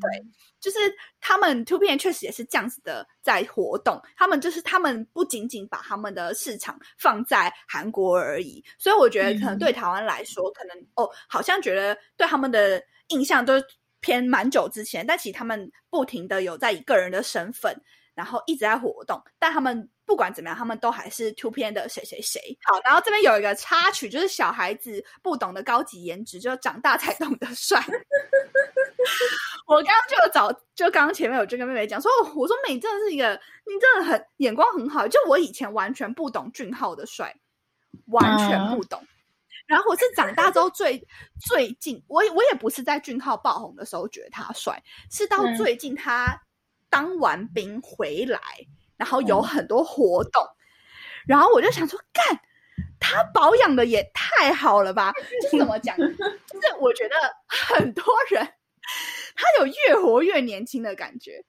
[0.00, 0.26] 对。
[0.58, 0.78] 就是
[1.20, 13.52] 他们 Two P 确实也是这样子的在活动，他们就是他们不仅仅把他们的市场放在韩国而已，所以我觉得可能对台湾来说，可能哦，好像觉得对他们的印象都
[14.00, 17.72] 偏蛮久之前，但其实他们不停的有在以个人的身份，
[18.14, 22.40] 然后一直在活动，但他们不管怎么样，他们都还是 Two P 的谁谁谁。
[22.62, 27.84] 好，然后这边有一个插曲，就是小孩子不懂得高级颜值，就长大才懂得帅。
[29.66, 33.34] 我刚刚就找就刚刚前面有就跟妹妹讲说，我说美真的是一个，
[33.66, 35.08] 你真的很眼光很好。
[35.08, 37.34] 就我以前完全不懂俊浩的帅，
[38.06, 39.04] 完全不懂。
[39.66, 41.04] 然后我是长大之后最
[41.40, 44.80] 最近，我我也不是在俊浩爆红的时候觉得他帅，
[45.10, 46.40] 是到最近他
[46.88, 48.40] 当完兵回来，
[48.96, 50.42] 然后有很多活动，
[51.26, 52.40] 然后我就想说，干
[52.98, 55.12] 他保养的也太好了吧？
[55.42, 55.96] 就是怎么讲？
[55.98, 57.14] 就是我觉得
[57.46, 58.46] 很多人。
[59.34, 61.44] 他有越活越年轻的感觉，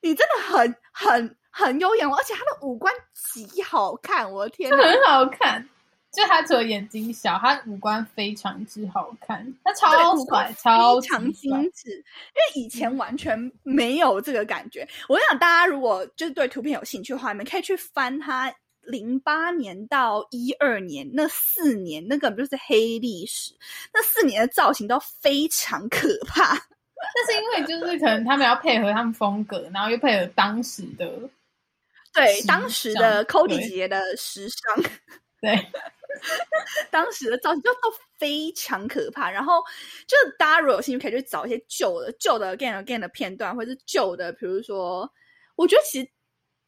[0.00, 5.68] 你真的很很很优雅，而且他的五官极好看，我的天，很好看。
[6.16, 11.90] 就他除了眼睛小，他五官非常之好看，他超帅，超强精致。
[11.90, 14.88] 因为以前完全没有这个感觉。
[15.08, 18.52] 我想大家如果就是对图片有兴趣的话，你们可以去翻他。
[18.88, 23.52] 零八年到一二年那四年，那个就是黑历史。
[23.92, 26.54] 那四年的造型都非常可怕。
[26.94, 31.04] 那是因为就是可能他们要配合他们风格，然后又配合当时的，
[32.14, 34.84] 对当时的 Cody 姐的时尚，
[35.42, 35.56] 对
[36.90, 37.80] 当时的造型就都
[38.18, 39.30] 非常可怕。
[39.30, 39.62] 然后
[40.06, 45.10] 就大家如果有兴趣，可以去找一些旧的旧的 Again Again 的片段，或者是旧的，比如说，
[45.56, 46.08] 我觉得其实。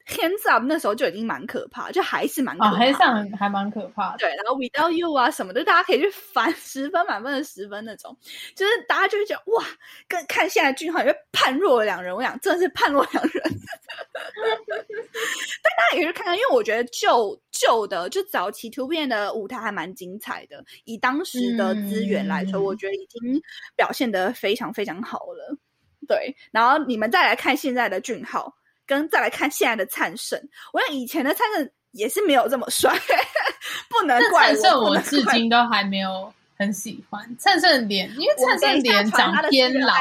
[0.09, 2.77] Hands up，那时候就已经蛮可怕，就还是蛮可怕。
[2.77, 4.17] Hands up 还蛮可怕的。
[4.17, 8.17] 对，然后 Without You 啊什么的，大家可以去翻十分满分的十分那种，
[8.55, 9.63] 就是大家就会觉得哇，
[10.07, 12.15] 跟看现在俊浩，就判若两人。
[12.15, 13.43] 我想真的是判若两人。
[15.61, 23.39] 但大家也可以看看，因为我觉得旧旧的就早期图片的舞台还蛮精彩的，以当时的资源来说，我觉得已经
[23.75, 25.55] 表现的非常非常好了。
[26.07, 28.55] 对，然后你们再来看现在的俊浩。
[28.89, 30.41] 跟再来看现在的灿盛，
[30.73, 32.91] 我想以前的灿盛也是没有这么帅，
[33.87, 34.89] 不能怪我。
[34.89, 39.93] 我至今都还没有很喜欢灿盛脸，因为灿盛脸长偏老。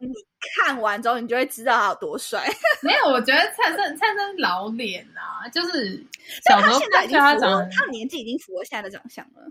[0.00, 0.12] 你
[0.56, 2.46] 看完之后，你就会知道他有多帅。
[2.82, 5.98] 没有，我觉得灿盛灿盛老脸啊，就是
[6.46, 9.42] 小时候看他长，他年纪已经符合现在的长相了。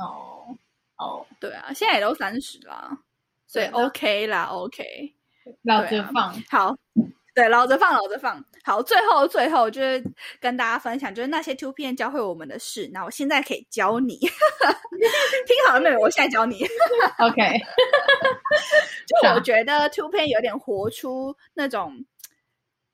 [0.00, 0.56] 哦
[0.96, 2.96] 哦，对啊，现在也都三十了，
[3.46, 5.14] 所以 OK 啦，OK，
[5.60, 6.74] 老着放好。
[7.38, 8.44] 对，老着放，老着放。
[8.64, 10.02] 好，最后最后就是
[10.40, 12.90] 跟大家分享，就是那些 Two 片教会我们的事。
[12.92, 16.64] 那我现在可以教你， 听好了，没有，我现在教你。
[17.18, 17.36] OK，
[19.06, 22.04] 就我觉得 Two 片有点活出那种，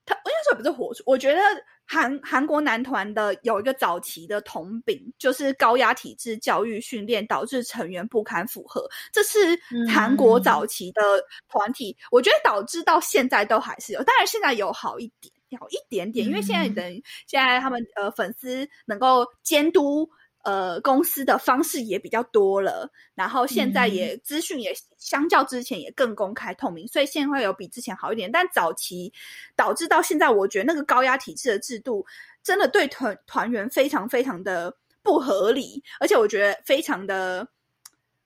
[0.05, 1.40] 他应该说不是活出，我觉得。
[1.87, 9.39] 韩韩国男团的有一个早期的同病，就是高压体制教育训练导致成员不堪负荷，这是
[9.87, 11.03] 韩国早期的
[11.49, 16.85] 团体，我觉得导致到现在都还是有，当然现在有好一点，好一点点，因为现在等
[17.26, 20.09] 现在他们呃粉丝能够监督。
[20.45, 28.30] 呃，公司的方式也比较多了，然后现在也资讯也相较之前也更公开透明，所以现在会有比之前好一点。
[28.30, 29.11] 但早期
[29.57, 32.05] 导致到现在，我觉得那个高压体制的制度
[32.42, 37.49] 真的对团团员非常非常的不合理，而且我觉得非常的，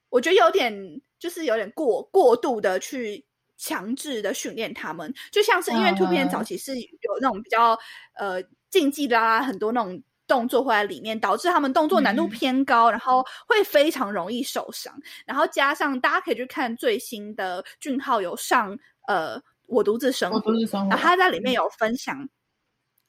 [0.08, 3.24] 我觉得有点就是有点过过度的去
[3.56, 7.78] 强制的训练他们，就像是因为突变早期是有那种比较
[8.14, 10.02] 呃竞技啦，很多那种。
[10.28, 14.94] 动作会在里面，导致他们动作难度偏高，然后会非常容易受伤。
[15.26, 20.52] 然后加上大家可以去看最新的俊浩有上呃我独自生活，
[20.88, 22.28] 然后他在里面有分享。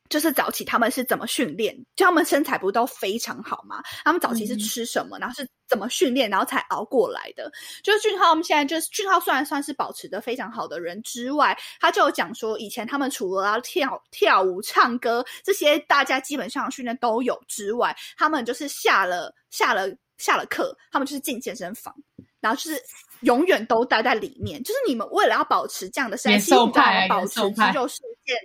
[0.10, 1.76] 就是早期他们是怎么训练？
[1.96, 3.82] 就他们身材不都非常好吗？
[4.04, 5.20] 他们早期是吃什么？
[5.20, 6.28] 然后是怎么训练？
[6.28, 7.52] 然后才熬过来的？
[7.84, 19.88] 就是俊浩，他们现在就是俊浩，虽然算是保持的非常好的人之外，他就有讲说，以前他们除了要跳跳舞、唱歌这些，大家基本上训练都有之外，他们就是下了下了
[20.18, 21.94] 下了课，他们就是进健身房，
[22.40, 22.82] 然后就是
[23.22, 24.64] 永远都待在里面。
[24.64, 26.32] 就是你们为了要保持这样的身
[26.72, 28.36] 材，保持肌肉是一件。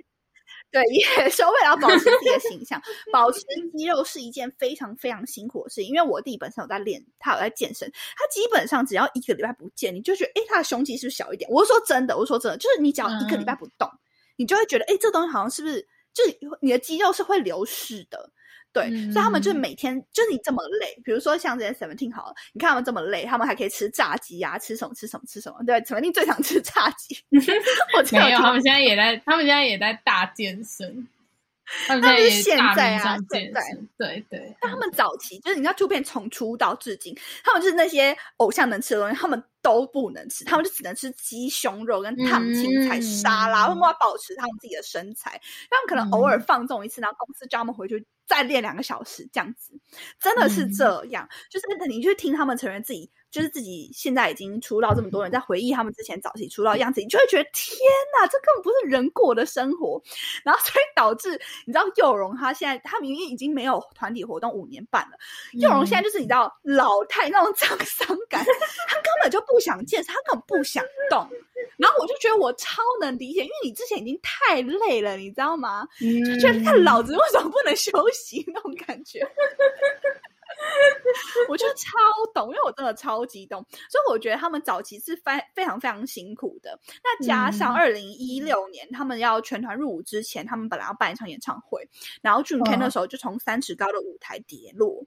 [0.75, 3.41] 对， 也是为了要保持自己的形象，保持
[3.77, 5.89] 肌肉是一件非常非常辛苦的事情。
[5.89, 11.49] 因为我弟本身有在练，他有在健身，他基本上只要一个礼拜不见，你就觉得，哎，他的胸肌是不是小一点？
[11.49, 13.89] 我是说真的，我是说真的，就是你只要一个礼拜不动，
[14.35, 18.33] 你就会觉得，哎，这东西好像是不是，就是你的肌肉是会流失的。
[18.75, 25.63] 对，所以他们就是每天就是你这么累，比如说像这些 Seventeen 好了，你看他们这么累，他们还可以吃炸鸡呀，吃什么吃什么吃什么。
[25.65, 27.17] 对，Seventeen 最想吃炸鸡。
[27.31, 31.07] 没有，他们现在也在，他们现在也在大健身。
[31.87, 33.63] 他们是现在啊，现在
[33.97, 34.55] 对对。
[34.61, 45.41] 但他们早期就是你知道，图片从出道至今，他们就是那些偶像能吃的东西，他们都不能吃，他们就只能吃鸡胸肉跟烫青菜沙拉，为了保持他们自己的身材。
[45.71, 48.05] 他们可能偶尔放纵一次，然后公司叫他们回去。
[48.27, 49.79] 再练两个小时，这样子
[50.21, 51.29] 真的是这样。
[51.51, 57.77] 就是你去听他们承认自己，就是自己现在已经出道这么多人，在回忆他们之前早期出道的样子，你就会觉得天
[58.17, 60.01] 哪，这根本不是人过的生活。
[60.45, 61.33] 然后所以导致
[61.67, 65.19] 你知道，佑荣他现在他明明已经没有团体活动五年半了，
[65.55, 68.45] 佑荣现在就是你知道老态那种沧桑感，
[68.87, 71.29] 他根本就不想健身，他根本不想动。
[71.77, 75.89] 然后我就觉得我超能理解，因为你之前已经太累了，你知道吗？
[75.99, 79.27] 就觉得看老子为什么不能休息那种感觉。
[81.49, 81.99] 我就超
[82.35, 86.79] 懂，因为我真的超激动，所以我觉得他们早期是非非常非常辛苦的。
[87.03, 91.89] 那加上二零一六年他们要全团入伍之前，他们本来要办一场演唱会，
[92.23, 95.05] 然后俊凯那时候就从三尺高的舞台跌落。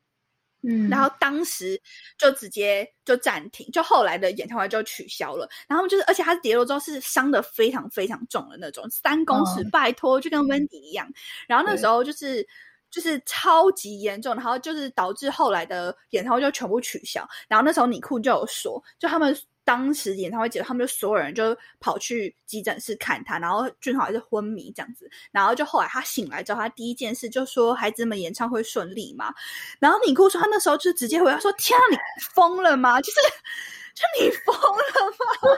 [0.63, 1.79] 嗯，然后当时
[2.17, 5.47] 就直接就暂停，就后来的演唱会就取消了。
[5.67, 11.07] 然后就是，而且他跌落之后是伤的非常非常重的那种，三公尺，拜托，就跟温迪一样。
[11.47, 12.45] 然后那时候就是
[12.89, 17.27] 就是超级严重，然后就是导致后来的演唱会就全部取消。
[17.47, 19.37] 然后那时候尼库就有说，就他们。
[19.67, 29.33] 当时演唱会结束，他们就所有人就跑去急诊室看他，然后俊豪还是昏迷这样子，然后就后来他醒来之后，他第一件事就说：“孩子们演唱会顺利吗？”
[29.77, 31.97] 然后你跟我说他那时候就直接回答说：“天啊，你
[32.33, 33.01] 疯了吗？
[33.01, 33.17] 就是
[33.93, 35.49] 就你疯了吗？”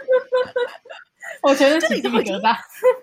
[1.45, 2.57] 我觉得是这么疙瘩。
[2.82, 2.99] 对，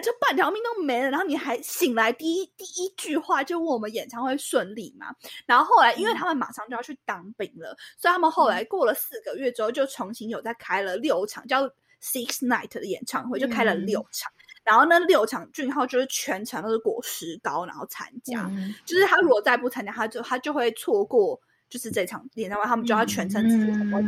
[0.00, 5.14] 就半条命都没了，然后你还醒来，第一第一句话就问我们演唱会顺利吗？
[5.46, 11.62] 然后后来因为他们马上就要去当兵了，所以他们后来过了四个月之后，就重新有在开了六场叫
[12.02, 14.30] Six Night 的演唱会，就开了六场。
[14.64, 18.50] 然后那六场俊浩就是全程都是裹石膏，然后参加，
[18.84, 21.40] 就是他如果再不参加，他就他就会错过
[21.70, 24.00] 就是这场演唱会，他们就要全程自己然后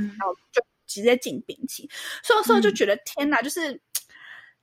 [0.53, 1.89] 就直接进兵器。
[2.23, 3.81] 所以说就觉得天哪，就是。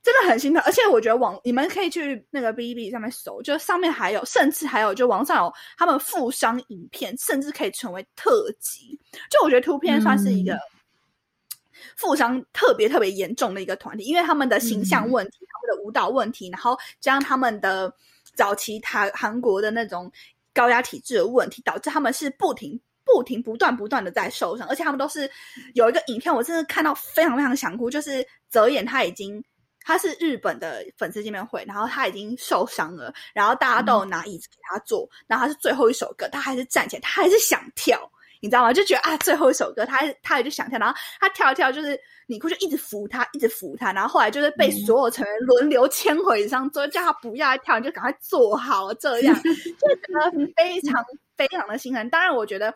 [0.00, 8.98] 真的很心疼，而且我觉得网你们可以去那个 B B 上面搜，就上面还有，甚至还有，就网上有他们负伤影片，甚至可以成为特辑。
[9.28, 10.56] 就我觉得 Two 片算是一个
[11.96, 17.92] 负伤特别特别严重的一个团体，因为他们的形象问题、他们的舞蹈问题，然后加上他们的
[18.34, 20.10] 早期台韩国的那种
[20.54, 25.28] 高压体制的问题，导致他们是不停、不停、不断、不断的在受伤，而且他们都是
[25.74, 29.44] 有一个影片，我真的看到非常非常想哭，就是泽演他已经。
[29.88, 37.98] 他是日本的粉丝见面会，然后他已经受伤了，然后大家都拿椅子给他坐，然后他是最后一首歌，他还是站起来，他还是想跳，
[38.42, 38.70] 你知道吗？
[38.70, 51.02] 就觉得啊，最后一首歌，他他也就想跳，然后他跳一跳，就是你哭就一直扶他，一直扶他，然后后来就是被所有成员轮流牵回上坐，叫他不要再跳，你就赶快坐好，这样 就觉得非常。
[51.38, 52.10] 非常的心疼。
[52.10, 52.74] 当然，我觉得，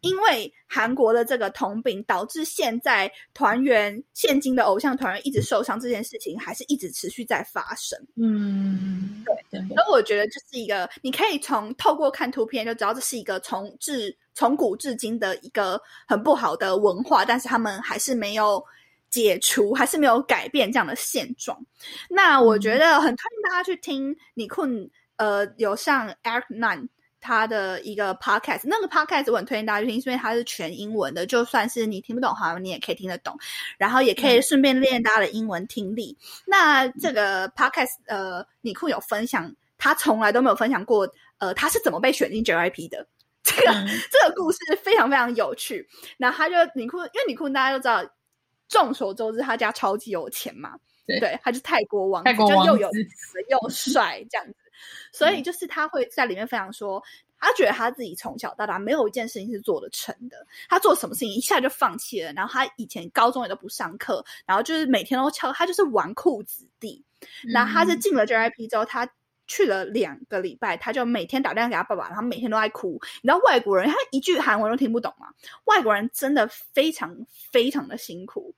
[0.00, 7.98] 因为韩国的这个同病，导致现在团员现今的偶像团员一直受伤这件事情，还是一直持续在发生。
[8.16, 9.60] 嗯，对。
[9.68, 18.64] 所以我觉得这是一个，你可以从透过看图片就知道，这是一个从至从古至今的一个很不好的文化，但是他们还是没有
[19.10, 21.56] 解除，还是没有改变这样的现状。
[22.08, 26.88] 那我觉得很推荐大家去听你困，呃，有上 Eric Nine。
[27.24, 33.34] 他的一个 podcast，那个 podcast 我很推荐大家去听，因为它是全英文的，就算是你听不懂，好像你也可以听得懂，
[33.78, 36.14] 然后也可以顺便练大家的英文听力。
[36.46, 41.08] 那这个 podcast，呃，你库有分享，他从来都没有分享过
[41.38, 43.06] 呃，他是怎么被选进 JYP 的。
[43.42, 43.72] 这个
[44.10, 45.88] 这个故事非常非常有趣。
[46.18, 48.04] 然后他就你库，因为你库大家都知道，
[48.68, 50.74] 众所周知他家超级有钱嘛，
[51.20, 52.90] 对，他就泰国王，泰国王又有
[53.48, 54.54] 又帅这样子，
[55.12, 57.02] 所以就是他会在里面分享说，
[57.38, 62.32] 他觉得他自己从小到大没有一件事情是做得成的，他做什么事情一下就放弃了。
[62.32, 67.04] 然后他以前高中也都不上课，然后就是每天都翘，他就是纨绔子弟。
[67.42, 69.08] 然后他是进了 JIP 之后，他。
[69.46, 72.98] 去了两个礼拜，他就每天打电话给他爸爸，然后每天都在哭。
[73.20, 75.26] 你知道外国人他一句韩文都听不懂吗？
[75.66, 77.14] 外国人真的非常
[77.52, 78.54] 非常的辛苦，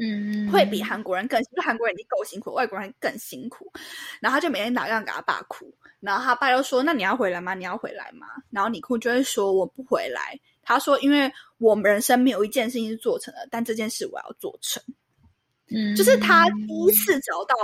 [0.00, 3.72] 嗯，会比韩国人更，就韩国人已经够辛苦，外国人更辛苦。
[4.20, 7.54] 然后他就每天打电话给他爸哭，然后他爸就说：“那你要回来吗？
[7.54, 14.82] 你要回来吗？”然后你哭就会说：“我不回来。”他说：“因为我们人生没有一件事情是做成的，但这件事我要做成。”
[15.70, 17.54] 嗯，就是他第一次找到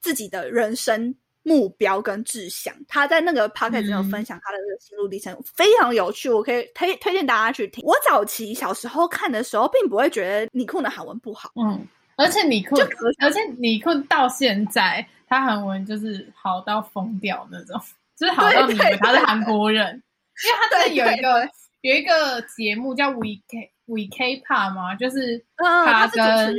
[0.00, 1.14] 自己的人生。
[1.42, 7.82] 目标跟志向，他在那个 p o c k e t 里有分享他的这个心路历程，非常有趣，我可以推推荐大家去听。
[7.84, 11.86] 我早期小时候看的时候，并不会觉得尼库的韩文不好，嗯，
[12.16, 12.76] 而且尼库，
[13.20, 17.80] 而且尼库到现在，他韩文就是好到疯掉那种，
[18.18, 20.02] 就是好到你以为他是韩国人，
[20.44, 21.48] 因为他真的有一个
[21.80, 26.54] 有一个节目叫 We K We K p a 嘛，就是他跟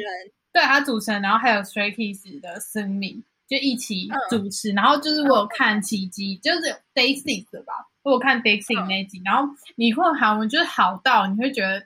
[0.51, 3.23] 对他主持人，然后还有 Stray Kids 的生命。
[3.51, 6.61] 就一起主持，然后就是我有看奇迹，就是
[6.95, 11.85] Daisy 的吧，我有看 Daisy 那集，然后你会韩文就是好到你会觉得，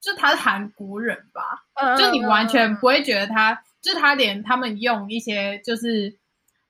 [0.00, 6.16] 就他是韩国人吧，就你完全不会觉得他，就他连他们用一些就是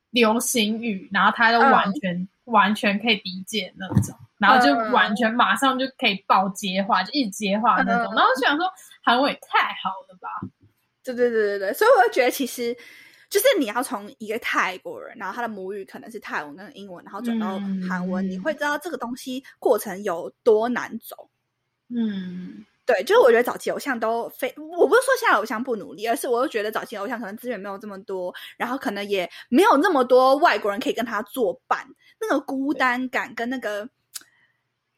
[0.09, 8.65] 流行语，然后他都完全完全可以理解那种，然后就完全马上就可以爆接话，就一直接话那种，然后就想说
[9.03, 10.31] 韩文也太好了吧，
[11.05, 12.75] 对对对对对，所以我就觉得其实。
[13.33, 17.59] 就是你要从一个泰国人，然后他的母语可能是泰文跟英文，然后转到
[17.89, 21.31] 韩文，你会知道这个东西过程有多难走。
[21.89, 31.87] 嗯，对，就是我觉得早期偶像都非，我不是说现在偶像不努力，而是我又觉得早期偶像可能资源没有这么多，然后可能也没有那么多外国人可以跟他作伴，
[32.21, 33.89] 那个孤单感跟那个。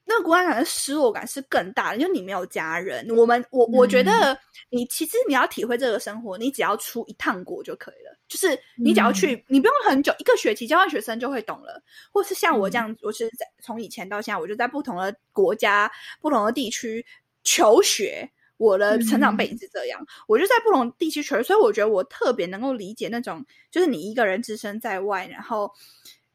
[0.04, 3.08] 那个孤单感的失落感是更大的，因为你没有家人。
[3.16, 4.38] 我们，我我觉得，
[4.70, 8.16] 你其实你要体会这个生活，你只要出一趟国就可以了。
[8.28, 11.82] 就是你只要去，你不用很久，一个学期交换学生就会懂了。
[12.12, 15.90] 或是像我这样，我是在从以前到现在，我就在不同的国家、
[16.20, 17.04] 不同的地区
[17.42, 18.30] 求学。
[18.56, 25.72] 我的成长背景是这样，我就在不同地区求学，所以我觉得我特别能够理解那种，就是你一个人置身在外，然后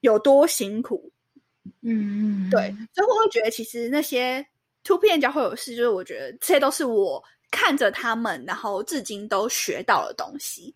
[0.02, 1.12] 有多辛苦。
[1.82, 4.46] 嗯嗯，对，所以我会觉得其实那些
[4.84, 10.74] 图片家会有事，就是我觉得这些都是我看着他们，然后至今都学到的东西。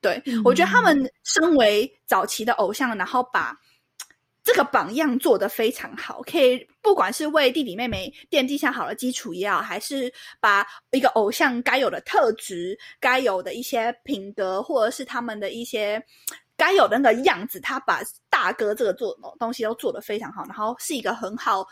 [0.00, 3.58] 对我觉得他们身为早期的偶像，然后把
[4.44, 16.04] 这个榜样做得非常好，可以不管是为弟弟妹妹奠定下好的基础也好，还是把一个偶像该有的特质、该有的一些品德，或者是他们的一些。
[16.56, 18.00] 该有的那个样子，他把
[18.30, 21.66] 大哥这个做东西都做得非常好，然后是一个很好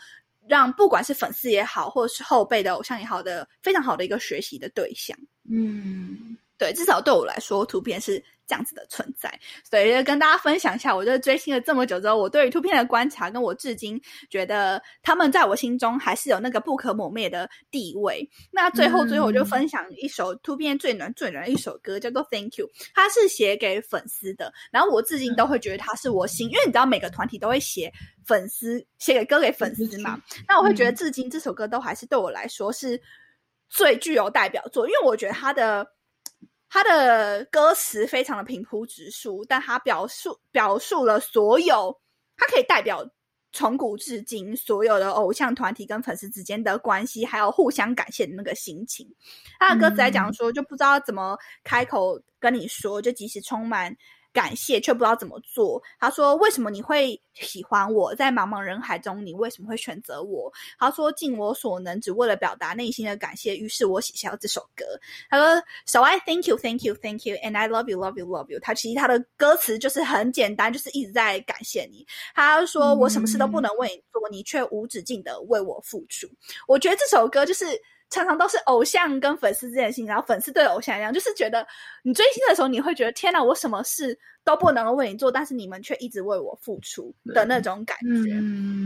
[0.47, 5.17] 让不管是粉丝也好，或者是后辈的偶像也好的非常好的一个学习的对象。
[5.49, 8.23] 嗯，对，至少对我来说，图片是。
[8.47, 18.29] 这样子的存在，所以就跟大家分享一下，我就追星了这么久之后，我对于 Two 片的观察，跟我至今觉得他们在我心中还是有那个不可磨灭的地位。
[18.51, 24.53] 那最后最后，我就分享一首 Two 片最暖最暖的一首歌，叫做《Thank You》，它是写给粉丝的。
[24.71, 27.91] 然后我至今都会觉得它是我心，因为你知道每个团体都会写
[28.27, 30.21] 粉丝写给歌给粉丝嘛。
[30.47, 33.01] 那我会觉得至今这首歌都还是对我来说是
[33.69, 35.94] 最具有代表作，因为我觉得它的。
[36.69, 41.99] 他的歌词非常的平铺直述，但他表述表述了所有，
[42.35, 43.09] 他可以代表
[43.53, 49.07] 从古至今所有的偶像团体跟粉丝之间的关系，还有互相感谢的那个心情。
[49.59, 53.95] 他的歌词在讲说，就不知道怎么开口跟你说，就即使充满。
[54.35, 55.81] 感谢却不知道怎么做。
[55.97, 58.13] 他说：“为什么你会喜欢我？
[58.13, 64.83] 在茫茫人海中，你为什么会选择我？”他说：“尽我所能，只为了表达内心的感谢。”于是我写下了这首歌。
[65.29, 72.05] 他说：“So I thank you, thank you, thank you, and I love you, love you, love you。”他其实他的歌词就是很简单，就是一直在感谢你。
[72.33, 76.27] 他说：“我什么事都不能为你做，你却无止境的为我付出。”
[76.67, 77.65] 我觉得这首歌就是。
[78.15, 81.67] 常常都是偶像跟粉丝之间的心，然后粉丝对偶像一样，就是觉得
[82.01, 88.31] 你追星的时候，你会觉得天哪，我什么事都不能为你做，但是你们却一直为我付出的那种感觉。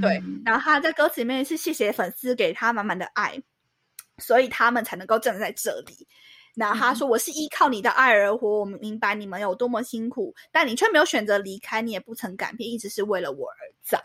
[0.01, 3.39] 对，然后他在歌词里面是谢谢粉丝给他满满的爱，
[4.17, 6.07] 所以他们才能够站在这里。
[6.55, 14.01] 然后他说：“我是依靠你的爱而活，我明白你们有多么辛苦，但你却没有选择离开，你也不曾改变，一直是为了我而在。”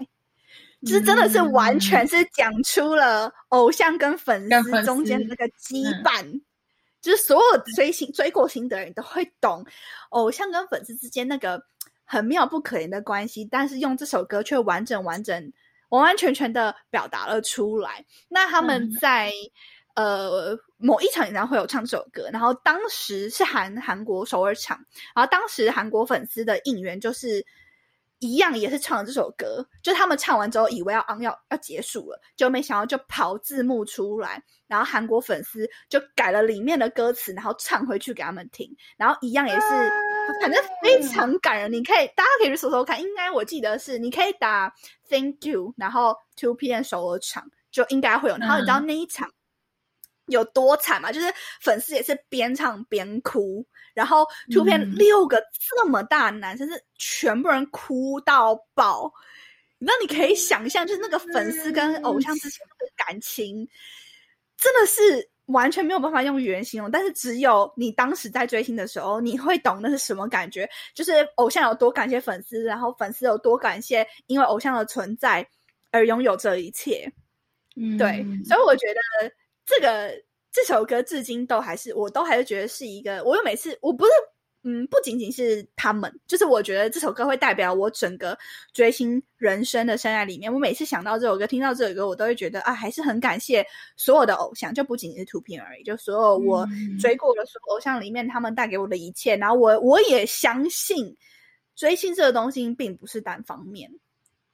[0.85, 6.41] 就是真的是完全是讲出了偶像跟粉丝丝中间的那个羁绊，
[7.01, 9.65] 就是所有追星追过星的人都会懂
[10.11, 11.63] 偶像跟粉丝之间那个
[12.05, 15.53] 很妙不可言的关系，但是用这首歌却完整完整
[15.89, 18.05] 完完全全的表达了出来。
[18.29, 18.93] 那他们嗯。
[19.01, 19.33] 在、
[19.97, 24.77] 呃某一场演唱会有唱这首歌，然后当时是韩韩国首尔场，
[25.15, 27.47] 然后当时韩国粉丝的应援就是
[28.21, 39.61] 一样，也是唱了这首歌，就他们唱完之后以为要 on 要要结束了，就没想到就跑字幕出来，然后韩国粉丝就改了里面的歌词，然后唱回去给他们听，然后一样也是，
[40.41, 41.73] 反正非常感人。
[41.73, 44.75] 你可以大家可以去搜搜看，应该我记得是你可以打
[45.09, 49.31] Thank you，然后 Two P N 首尔场就应该会有，然后你知道那一场。
[50.27, 51.13] 有多惨嘛？
[51.13, 51.27] 就是
[51.61, 59.11] 粉丝也是边唱边哭，然后图片嗯六个这么大的男生是全部人哭到爆。
[59.79, 63.69] 那你可以想象，就是那个粉丝跟偶像之间的感情，
[64.57, 66.91] 真的是完全没有办法用语言形容。
[66.91, 75.47] 但是只有你当时在追星的时候，你会懂那是什么感觉，就是偶像有多感谢粉丝，然后粉丝有多感谢因为偶像的存在
[75.91, 77.13] 而拥有这一切。
[77.77, 79.31] 嗯对，所以我觉得
[79.67, 80.15] 这个
[80.55, 84.11] 这首歌至今都还是，我都还是觉得是一个，我又每次我不是，
[84.63, 88.39] 嗯，不仅仅是他们，就是我觉得这首歌会代表我整个
[88.73, 101.17] 追星人生的生涯里面，我每次想到这首歌，听到这首歌，我都会觉得啊，还是很感谢所有的偶像，就不仅仅是图片而已，就所有我嗯追过的所有偶像里面，他们带给我的一切，然后我我也相信
[101.75, 103.91] 追星这个东西并不是单方面。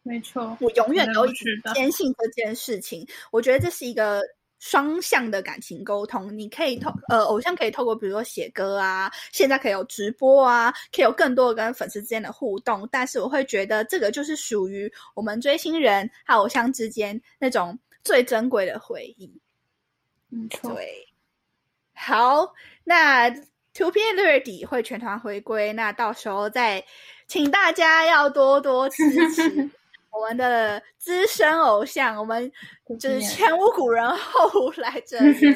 [0.02, 1.26] 没错，我永远都
[1.74, 3.06] 坚信这件事情。
[3.30, 4.22] 我觉得这是一个
[4.60, 6.32] 双向的感情沟通。
[6.38, 12.88] 你可以透呃，偶像可以透过比如说写歌啊，现在可以有直播啊，可以有更多的跟粉丝之间的互动。
[12.92, 19.28] 但是我会觉得这个就是属于我们追星人和偶像之间那种最珍贵的回忆。
[20.28, 21.08] 没错，对，
[21.92, 22.54] 好，
[22.84, 23.28] 那
[23.72, 26.84] Two P 六月底会全团回归，那到时候再
[27.26, 29.70] 请大家要多多支持
[30.10, 32.50] 我们的资深偶像，我们
[32.98, 35.48] 就是前无古人后无来者的秀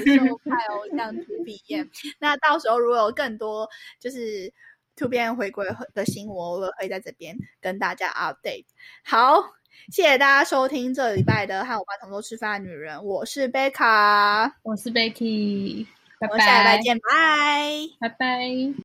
[0.44, 1.60] 派偶像 Two P
[2.20, 4.52] 那到时候如果有更多就是
[4.96, 8.66] Two P 回归的新闻，我会在这边跟大家 update。
[9.04, 9.54] 好。
[9.90, 15.84] 谢谢大家收听这礼拜的和我爸同桌吃饭的女人，我是贝卡，我是 Becky，
[16.20, 17.98] 拜我们下礼拜拜，见，拜。
[17.98, 18.83] 拜拜。